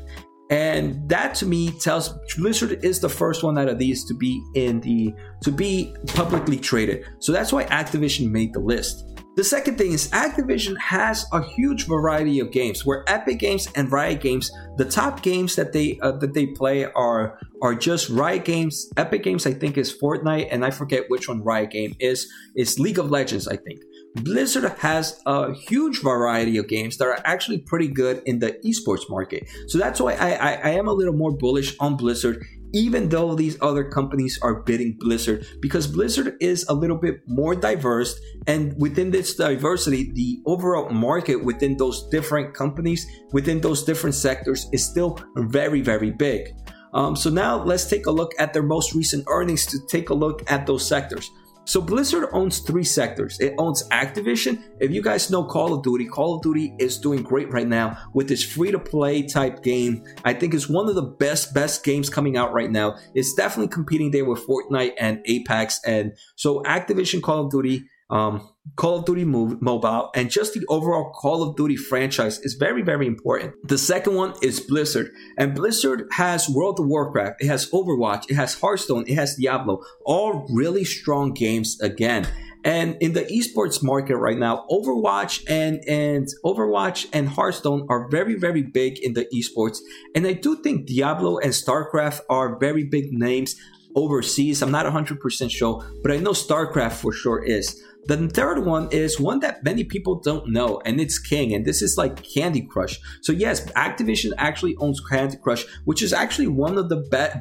And 0.51 1.09
that 1.09 1.35
to 1.37 1.47
me 1.47 1.73
tells 1.73 2.11
Blizzard 2.37 2.85
is 2.85 3.01
the 3.01 3.09
first 3.09 3.43
one 3.43 3.59
out 3.59 3.69
of 3.69 3.79
these 3.79 4.05
to 4.05 4.15
be 4.15 4.41
in 4.55 4.81
the 4.81 5.13
to 5.43 5.51
be 5.51 5.95
publicly 6.09 6.59
traded. 6.59 7.05
So 7.19 7.33
that's 7.33 7.53
why 7.53 7.65
Activision 7.65 8.31
made 8.31 8.53
the 8.53 8.61
list. 8.61 9.05
The 9.37 9.45
second 9.45 9.77
thing 9.77 9.93
is 9.93 10.09
Activision 10.13 10.79
has 10.79 11.27
a 11.31 11.43
huge 11.43 11.87
variety 11.87 12.41
of 12.41 12.53
games 12.53 12.87
where 12.87 13.05
Epic 13.07 13.39
Games 13.39 13.69
and 13.75 13.93
Riot 13.93 14.23
Games, 14.23 14.51
the 14.79 14.85
top 14.85 15.23
games 15.23 15.57
that 15.57 15.75
they 15.75 15.99
uh, 16.01 16.13
that 16.13 16.33
they 16.33 16.47
play 16.47 16.85
are 16.85 17.39
are 17.61 17.75
just 17.75 18.09
Riot 18.09 18.45
Games. 18.45 18.89
Epic 18.97 19.25
Games 19.25 19.47
I 19.47 19.53
think 19.53 19.77
is 19.77 19.95
Fortnite 19.95 20.49
and 20.51 20.65
I 20.65 20.71
forget 20.71 21.05
which 21.09 21.29
one 21.29 21.43
Riot 21.43 21.71
Game 21.71 21.95
is. 21.99 22.33
It's 22.55 22.79
League 22.79 22.99
of 22.99 23.11
Legends 23.11 23.49
I 23.49 23.57
think. 23.57 23.81
Blizzard 24.23 24.65
has 24.79 25.21
a 25.27 25.53
huge 25.53 26.03
variety 26.03 26.57
of 26.57 26.69
games 26.69 26.97
that 26.97 27.07
are 27.07 27.21
actually 27.25 27.59
pretty 27.59 27.89
good 27.89 28.23
in 28.25 28.39
the 28.39 28.53
esports 28.65 29.09
market. 29.11 29.49
So 29.69 29.79
that's 29.79 30.01
why 30.01 30.15
I, 30.15 30.31
I, 30.33 30.53
I, 30.53 30.71
am 30.71 30.89
a 30.89 30.93
little 30.93 31.13
more 31.13 31.37
bullish 31.37 31.77
on 31.81 31.97
Blizzard, 31.97 32.45
even 32.73 33.09
though 33.11 33.35
these 33.35 33.59
other 33.61 33.85
companies 33.85 34.39
are 34.43 34.63
bidding 34.63 34.97
Blizzard, 34.99 35.47
because 35.61 35.87
Blizzard 35.87 36.37
is 36.41 36.65
a 36.69 36.75
little 36.75 36.97
bit 36.97 37.21
more 37.27 37.55
diverse. 37.55 38.19
And 38.47 38.75
within 38.81 39.11
this 39.11 39.35
diversity, 39.35 40.13
the 40.13 40.41
overall 40.47 40.89
market 40.91 41.45
within 41.45 41.77
those 41.77 42.09
different 42.09 42.55
companies, 42.55 43.07
within 43.33 43.61
those 43.61 43.85
different 43.85 44.15
sectors, 44.15 44.67
is 44.73 44.85
still 44.85 45.19
very, 45.37 45.83
very 45.83 46.11
big. 46.11 46.55
Um, 46.95 47.15
so 47.17 47.29
now 47.29 47.63
let's 47.63 47.87
take 47.87 48.07
a 48.07 48.11
look 48.11 48.33
at 48.39 48.55
their 48.55 48.63
most 48.63 48.95
recent 48.95 49.25
earnings 49.29 49.67
to 49.67 49.79
take 49.89 50.09
a 50.09 50.15
look 50.15 50.51
at 50.51 50.67
those 50.67 50.87
sectors. 50.87 51.31
So 51.67 51.81
Blizzard 51.81 52.29
owns 52.33 52.61
three 52.61 52.85
sectors. 52.85 53.39
It 53.41 53.55
owns 53.59 53.87
Activision. 53.89 54.63
If 54.81 54.93
you 54.93 55.03
guys 55.03 55.31
know 55.31 55.45
Call 55.45 55.75
of 55.75 55.83
Duty, 55.83 56.07
Call 56.07 56.37
of 56.37 56.43
Duty 56.43 56.75
is 56.79 56.97
doing 56.97 57.23
great 57.23 57.53
right 57.53 57.67
now 57.67 57.99
with 58.15 58.29
this 58.29 58.43
free 58.43 58.71
to 58.71 58.79
play 58.79 59.23
type 59.23 59.63
game. 59.63 60.05
I 60.25 60.33
think 60.33 60.55
it's 60.55 60.69
one 60.69 60.89
of 60.89 60.95
the 60.95 61.03
best 61.03 61.53
best 61.53 61.85
games 61.85 62.09
coming 62.09 62.37
out 62.37 62.53
right 62.53 62.71
now. 62.71 62.97
It's 63.15 63.35
definitely 63.35 63.69
competing 63.69 64.13
there 64.13 64.25
with 64.25 64.47
Fortnite 64.47 64.93
and 64.99 65.21
Apex 65.27 65.81
and 65.85 66.17
so 66.37 66.63
Activision 66.63 67.21
Call 67.21 67.47
of 67.47 67.51
Duty 67.51 67.87
um, 68.11 68.49
Call 68.75 68.99
of 68.99 69.05
Duty 69.05 69.25
Mobile, 69.25 70.11
and 70.15 70.31
just 70.31 70.53
the 70.53 70.67
overall 70.69 71.13
Call 71.13 71.43
of 71.43 71.57
Duty 71.57 71.77
franchise 71.77 72.41
is 72.41 72.55
very, 72.55 72.83
very 72.83 73.07
important. 73.07 73.55
The 73.67 73.79
second 73.79 74.17
one 74.17 74.35
is 74.43 74.61
Blizzard, 74.61 75.13
and 75.39 75.55
Blizzard 75.55 76.09
has 76.13 76.49
World 76.49 76.81
of 76.81 76.87
Warcraft, 76.87 77.43
it 77.43 77.47
has 77.47 77.71
Overwatch, 77.71 78.25
it 78.29 78.35
has 78.35 78.61
Hearthstone, 78.61 79.05
it 79.07 79.15
has 79.15 79.37
Diablo, 79.37 79.83
all 80.05 80.47
really 80.51 80.85
strong 80.85 81.33
games 81.33 81.81
again. 81.81 82.27
And 82.65 82.97
in 83.01 83.13
the 83.13 83.23
esports 83.23 83.81
market 83.81 84.17
right 84.17 84.37
now, 84.37 84.67
Overwatch 84.69 85.45
and 85.49 85.81
and 85.87 86.27
Overwatch 86.45 87.07
and 87.13 87.29
Hearthstone 87.29 87.87
are 87.89 88.09
very 88.09 88.35
very 88.35 88.63
big 88.63 88.99
in 88.99 89.13
the 89.13 89.27
esports. 89.33 89.79
And 90.17 90.27
I 90.27 90.33
do 90.33 90.57
think 90.57 90.87
Diablo 90.87 91.39
and 91.39 91.53
StarCraft 91.53 92.23
are 92.29 92.59
very 92.59 92.83
big 92.83 93.13
names 93.13 93.55
overseas. 93.95 94.63
I'm 94.63 94.71
not 94.71 94.85
100% 94.85 95.51
sure, 95.51 95.85
but 96.03 96.11
I 96.13 96.19
know 96.19 96.33
StarCraft 96.33 96.95
for 96.95 97.13
sure 97.13 97.43
is. 97.43 97.83
The 98.07 98.29
third 98.29 98.65
one 98.65 98.89
is 98.93 99.19
one 99.19 99.41
that 99.41 99.65
many 99.65 99.83
people 99.83 100.21
don't 100.21 100.49
know, 100.49 100.81
and 100.85 101.01
it's 101.01 101.19
King, 101.19 101.53
and 101.55 101.65
this 101.65 101.83
is 101.83 101.97
like 101.97 102.23
Candy 102.23 102.63
Crush. 102.63 103.01
So 103.23 103.33
yes, 103.33 103.67
Activision 103.73 104.33
actually 104.39 104.77
owns 104.77 105.01
Candy 105.01 105.37
Crush, 105.37 105.67
which 105.85 106.03
is 106.03 106.13
actually 106.13 106.47
one 106.47 106.79
of 106.79 106.89
the 106.89 106.97
best 107.11 107.39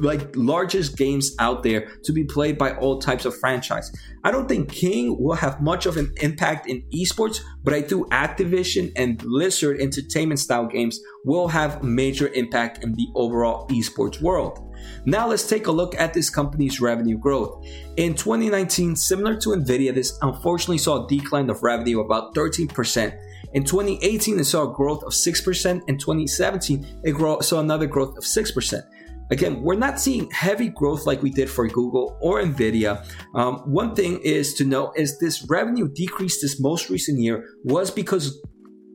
like 0.00 0.34
largest 0.34 0.96
games 0.96 1.34
out 1.38 1.62
there 1.62 1.88
to 2.04 2.12
be 2.12 2.24
played 2.24 2.58
by 2.58 2.74
all 2.76 2.98
types 2.98 3.24
of 3.24 3.38
franchise. 3.38 3.92
I 4.24 4.30
don't 4.30 4.48
think 4.48 4.72
King 4.72 5.22
will 5.22 5.36
have 5.36 5.60
much 5.60 5.86
of 5.86 5.96
an 5.96 6.12
impact 6.20 6.66
in 6.66 6.82
esports, 6.94 7.40
but 7.62 7.74
I 7.74 7.80
do 7.80 8.04
Activision 8.06 8.92
and 8.96 9.18
Blizzard 9.18 9.80
entertainment 9.80 10.40
style 10.40 10.66
games 10.66 11.00
will 11.24 11.48
have 11.48 11.82
major 11.82 12.28
impact 12.28 12.82
in 12.82 12.94
the 12.94 13.08
overall 13.14 13.68
esports 13.68 14.20
world. 14.20 14.67
Now 15.04 15.28
let's 15.28 15.48
take 15.48 15.66
a 15.66 15.72
look 15.72 15.94
at 15.94 16.14
this 16.14 16.30
company's 16.30 16.80
revenue 16.80 17.18
growth. 17.18 17.66
In 17.96 18.14
2019, 18.14 18.96
similar 18.96 19.36
to 19.36 19.50
Nvidia, 19.50 19.94
this 19.94 20.18
unfortunately 20.22 20.78
saw 20.78 21.04
a 21.04 21.08
decline 21.08 21.50
of 21.50 21.62
revenue 21.62 22.00
about 22.00 22.34
13%. 22.34 23.18
In 23.54 23.64
2018, 23.64 24.38
it 24.38 24.44
saw 24.44 24.70
a 24.70 24.74
growth 24.74 25.02
of 25.04 25.12
6%. 25.12 25.88
In 25.88 25.98
2017, 25.98 26.86
it 27.04 27.44
saw 27.44 27.60
another 27.60 27.86
growth 27.86 28.16
of 28.16 28.24
6%. 28.24 28.82
Again, 29.30 29.62
we're 29.62 29.76
not 29.76 30.00
seeing 30.00 30.30
heavy 30.30 30.68
growth 30.68 31.06
like 31.06 31.22
we 31.22 31.30
did 31.30 31.50
for 31.50 31.68
Google 31.68 32.16
or 32.20 32.40
Nvidia. 32.40 33.06
Um, 33.34 33.56
one 33.70 33.94
thing 33.94 34.20
is 34.22 34.54
to 34.54 34.64
note 34.64 34.94
is 34.96 35.18
this 35.18 35.44
revenue 35.48 35.88
decrease 35.88 36.40
this 36.40 36.58
most 36.60 36.88
recent 36.88 37.18
year 37.18 37.44
was 37.64 37.90
because 37.90 38.40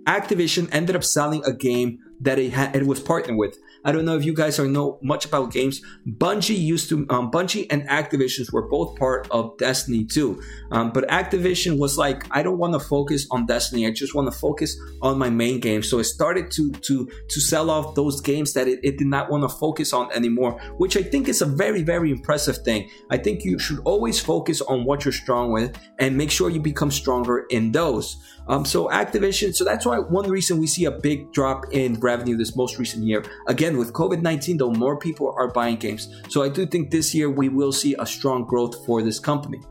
Activision 0.07 0.67
ended 0.71 0.95
up 0.95 1.03
selling 1.03 1.43
a 1.45 1.53
game 1.53 1.99
that 2.19 2.39
it, 2.39 2.51
had, 2.51 2.75
it 2.75 2.87
was 2.87 2.99
partnered 2.99 3.37
with. 3.37 3.57
I 3.85 3.91
don't 3.91 4.05
know 4.05 4.15
if 4.15 4.25
you 4.25 4.33
guys 4.33 4.59
are 4.59 4.67
know 4.67 4.99
much 5.01 5.25
about 5.25 5.51
games. 5.51 5.81
Bungie 6.07 6.57
used 6.57 6.89
to, 6.89 7.05
um, 7.09 7.31
Bungie 7.31 7.67
and 7.69 7.87
Activision 7.89 8.51
were 8.51 8.67
both 8.67 8.97
part 8.97 9.27
of 9.31 9.57
Destiny 9.57 10.05
2. 10.05 10.41
Um, 10.71 10.91
but 10.91 11.07
Activision 11.09 11.77
was 11.77 11.97
like, 11.97 12.25
I 12.31 12.43
don't 12.43 12.57
want 12.57 12.73
to 12.73 12.79
focus 12.79 13.27
on 13.31 13.45
Destiny. 13.45 13.85
I 13.87 13.91
just 13.91 14.15
want 14.15 14.31
to 14.31 14.37
focus 14.37 14.77
on 15.01 15.17
my 15.17 15.29
main 15.29 15.59
game. 15.59 15.83
So 15.83 15.99
it 15.99 16.05
started 16.05 16.51
to 16.51 16.71
to 16.71 17.09
to 17.29 17.41
sell 17.41 17.69
off 17.69 17.95
those 17.95 18.21
games 18.21 18.53
that 18.53 18.67
it, 18.67 18.79
it 18.83 18.97
did 18.97 19.07
not 19.07 19.29
want 19.29 19.43
to 19.43 19.49
focus 19.49 19.93
on 19.93 20.11
anymore, 20.11 20.59
which 20.77 20.97
I 20.97 21.03
think 21.03 21.27
is 21.27 21.41
a 21.41 21.45
very 21.45 21.83
very 21.83 22.11
impressive 22.11 22.57
thing. 22.59 22.89
I 23.09 23.17
think 23.17 23.43
you 23.43 23.59
should 23.59 23.79
always 23.85 24.19
focus 24.19 24.61
on 24.61 24.85
what 24.85 25.05
you're 25.05 25.11
strong 25.11 25.51
with 25.51 25.77
and 25.99 26.17
make 26.17 26.31
sure 26.31 26.49
you 26.49 26.59
become 26.59 26.91
stronger 26.91 27.45
in 27.49 27.71
those. 27.71 28.17
Um, 28.47 28.65
so 28.65 28.89
Activision, 28.89 29.55
so 29.55 29.63
that's 29.63 29.85
why 29.85 29.99
one 29.99 30.29
reason 30.29 30.59
we 30.59 30.67
see 30.67 30.85
a 30.85 30.91
big 30.91 31.31
drop 31.31 31.65
in 31.71 31.99
revenue 31.99 32.35
this 32.35 32.55
most 32.55 32.77
recent 32.77 33.05
year. 33.05 33.23
Again, 33.47 33.77
with 33.77 33.93
COVID 33.93 34.21
19, 34.21 34.57
though, 34.57 34.71
more 34.71 34.97
people 34.97 35.33
are 35.37 35.47
buying 35.47 35.77
games. 35.77 36.13
So 36.29 36.43
I 36.43 36.49
do 36.49 36.65
think 36.65 36.91
this 36.91 37.13
year 37.15 37.29
we 37.29 37.49
will 37.49 37.71
see 37.71 37.95
a 37.99 38.05
strong 38.05 38.45
growth 38.45 38.85
for 38.85 39.01
this 39.01 39.19
company. 39.19 39.61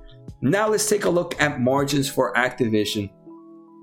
Now 0.41 0.69
let's 0.69 0.89
take 0.89 1.05
a 1.05 1.11
look 1.11 1.41
at 1.41 1.61
margins 1.61 2.09
for 2.09 2.33
Activision. 2.35 3.11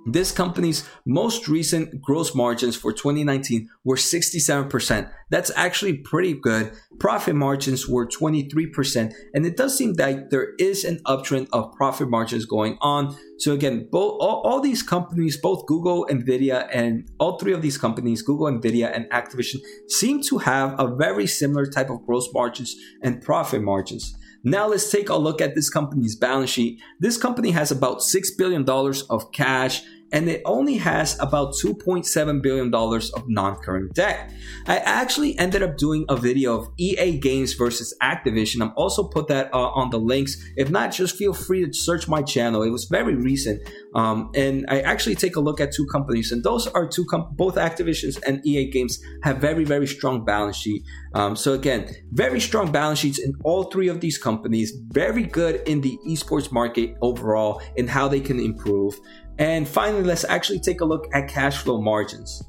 This 0.06 0.32
company's 0.32 0.88
most 1.06 1.48
recent 1.48 2.02
gross 2.02 2.34
margins 2.34 2.76
for 2.76 2.92
2019 2.92 3.70
were 3.84 3.96
67%. 3.96 5.12
That's 5.30 5.52
actually 5.56 5.98
pretty 5.98 6.34
good. 6.34 6.72
Profit 7.00 7.36
margins 7.36 7.88
were 7.88 8.08
23%, 8.08 9.14
and 9.34 9.46
it 9.46 9.58
does 9.58 9.78
seem 9.78 9.94
that 9.96 10.32
there 10.32 10.54
is 10.58 10.84
an 10.84 11.00
uptrend 11.06 11.48
of 11.54 11.74
profit 11.74 12.10
margins 12.10 12.46
going 12.46 12.78
on. 12.82 13.16
So 13.40 13.54
again, 13.54 13.88
both 13.90 14.18
all, 14.20 14.42
all 14.42 14.60
these 14.60 14.84
companies, 14.84 15.38
both 15.38 15.66
Google, 15.66 16.06
Nvidia, 16.10 16.68
and 16.74 17.10
all 17.20 17.40
three 17.40 17.54
of 17.54 17.62
these 17.62 17.78
companies, 17.78 18.22
Google, 18.22 18.48
Nvidia, 18.48 18.94
and 18.94 19.10
Activision, 19.12 19.62
seem 19.88 20.22
to 20.24 20.40
have 20.40 20.78
a 20.78 20.94
very 20.94 21.26
similar 21.26 21.66
type 21.66 21.90
of 21.90 22.06
gross 22.06 22.28
margins 22.34 22.76
and 23.02 23.22
profit 23.22 23.62
margins. 23.62 24.14
Now 24.44 24.68
let's 24.68 24.92
take 24.92 25.10
a 25.10 25.16
look 25.16 25.42
at 25.42 25.56
this 25.56 25.70
company's 25.70 26.16
balance 26.16 26.50
sheet. 26.50 26.82
This 27.00 27.18
company 27.18 27.52
has 27.52 27.72
about 27.72 28.00
$6 28.00 28.24
billion 28.38 28.68
of 29.10 29.32
cash 29.32 29.84
and 30.12 30.30
it 30.30 30.42
only 30.46 30.78
has 30.78 31.20
about 31.20 31.54
$2.7 31.54 32.42
billion 32.42 32.74
of 32.74 33.30
non-current 33.30 33.94
debt. 33.94 34.32
I 34.66 34.78
actually 34.78 35.38
ended 35.38 35.64
up 35.64 35.78
doing 35.78 36.06
a 36.10 36.16
video 36.16 36.58
of 36.58 36.70
EA 36.78 37.18
Games 37.18 37.54
versus 37.54 37.94
Activision. 38.02 38.62
I'm 38.62 38.74
also 38.76 39.04
put 39.04 39.28
that 39.28 39.54
uh, 39.54 39.70
on 39.70 39.90
the 39.90 40.00
links. 40.00 40.44
If 40.58 40.70
not, 40.70 40.92
just 40.92 41.16
feel 41.16 41.34
free 41.34 41.66
to 41.66 41.74
search 41.74 42.08
my 42.08 42.22
channel. 42.22 42.64
It 42.64 42.70
was 42.70 42.86
very 42.86 43.16
recent. 43.16 43.62
Um, 43.96 44.32
and 44.36 44.66
I 44.70 44.82
actually 44.82 45.16
take 45.16 45.36
a 45.36 45.40
look 45.40 45.60
at 45.60 45.74
two 45.74 45.86
companies 45.88 46.32
and 46.32 46.44
those 46.44 46.68
are 46.68 46.88
two, 46.88 47.06
com- 47.06 47.30
both 47.32 47.56
Activisions 47.56 48.20
and 48.26 48.46
EA 48.46 48.70
Games 48.70 49.00
have 49.24 49.38
very, 49.38 49.64
very 49.64 49.88
strong 49.88 50.26
balance 50.26 50.58
sheet. 50.58 50.84
Um, 51.14 51.36
so 51.36 51.54
again, 51.54 51.90
very 52.12 52.40
strong 52.40 52.72
balance 52.72 53.00
sheets 53.00 53.20
in 53.20 53.34
all 53.44 53.64
three 53.66 53.88
of 53.88 54.00
these 54.00 54.18
companies, 54.18 54.74
very 54.90 55.24
good 55.24 55.68
in 55.68 55.82
the 55.82 55.98
esports 56.08 56.52
market 56.52 56.96
overall 57.02 57.62
and 57.78 57.90
how 57.90 58.08
they 58.08 58.20
can 58.20 58.40
improve. 58.40 59.00
And 59.40 59.68
finally, 59.68 60.04
let's 60.04 60.26
actually 60.26 60.60
take 60.60 60.82
a 60.82 60.86
look 60.86 61.08
at 61.14 61.28
cash 61.28 61.58
flow 61.58 61.82
margins. 61.82 62.44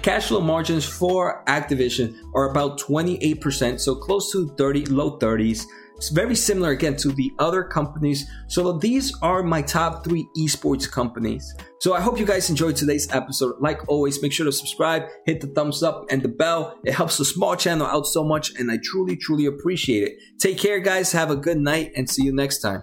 Cash 0.00 0.28
flow 0.28 0.40
margins 0.40 0.86
for 0.86 1.44
Activision 1.46 2.16
are 2.34 2.50
about 2.50 2.80
28%, 2.80 3.78
so 3.78 3.94
close 3.94 4.32
to 4.32 4.48
30, 4.56 4.86
low 4.86 5.18
30s. 5.18 5.66
It's 5.96 6.08
very 6.08 6.34
similar 6.34 6.70
again 6.70 6.96
to 6.96 7.12
the 7.12 7.30
other 7.38 7.62
companies. 7.62 8.28
So 8.48 8.78
these 8.78 9.16
are 9.22 9.42
my 9.42 9.62
top 9.62 10.02
three 10.02 10.26
esports 10.36 10.90
companies. 10.90 11.54
So 11.80 11.94
I 11.94 12.00
hope 12.00 12.18
you 12.18 12.26
guys 12.26 12.48
enjoyed 12.48 12.74
today's 12.74 13.12
episode. 13.12 13.56
Like 13.60 13.86
always, 13.88 14.20
make 14.22 14.32
sure 14.32 14.46
to 14.46 14.52
subscribe, 14.52 15.02
hit 15.26 15.40
the 15.40 15.48
thumbs 15.48 15.82
up 15.82 16.06
and 16.10 16.22
the 16.22 16.28
bell. 16.28 16.80
It 16.84 16.94
helps 16.94 17.18
the 17.18 17.24
small 17.24 17.54
channel 17.54 17.86
out 17.86 18.06
so 18.06 18.24
much 18.24 18.52
and 18.58 18.70
I 18.70 18.78
truly, 18.82 19.16
truly 19.16 19.46
appreciate 19.46 20.08
it. 20.08 20.14
Take 20.40 20.58
care 20.58 20.80
guys. 20.80 21.12
Have 21.12 21.30
a 21.30 21.36
good 21.36 21.58
night 21.58 21.92
and 21.94 22.08
see 22.08 22.24
you 22.24 22.34
next 22.34 22.60
time. 22.60 22.82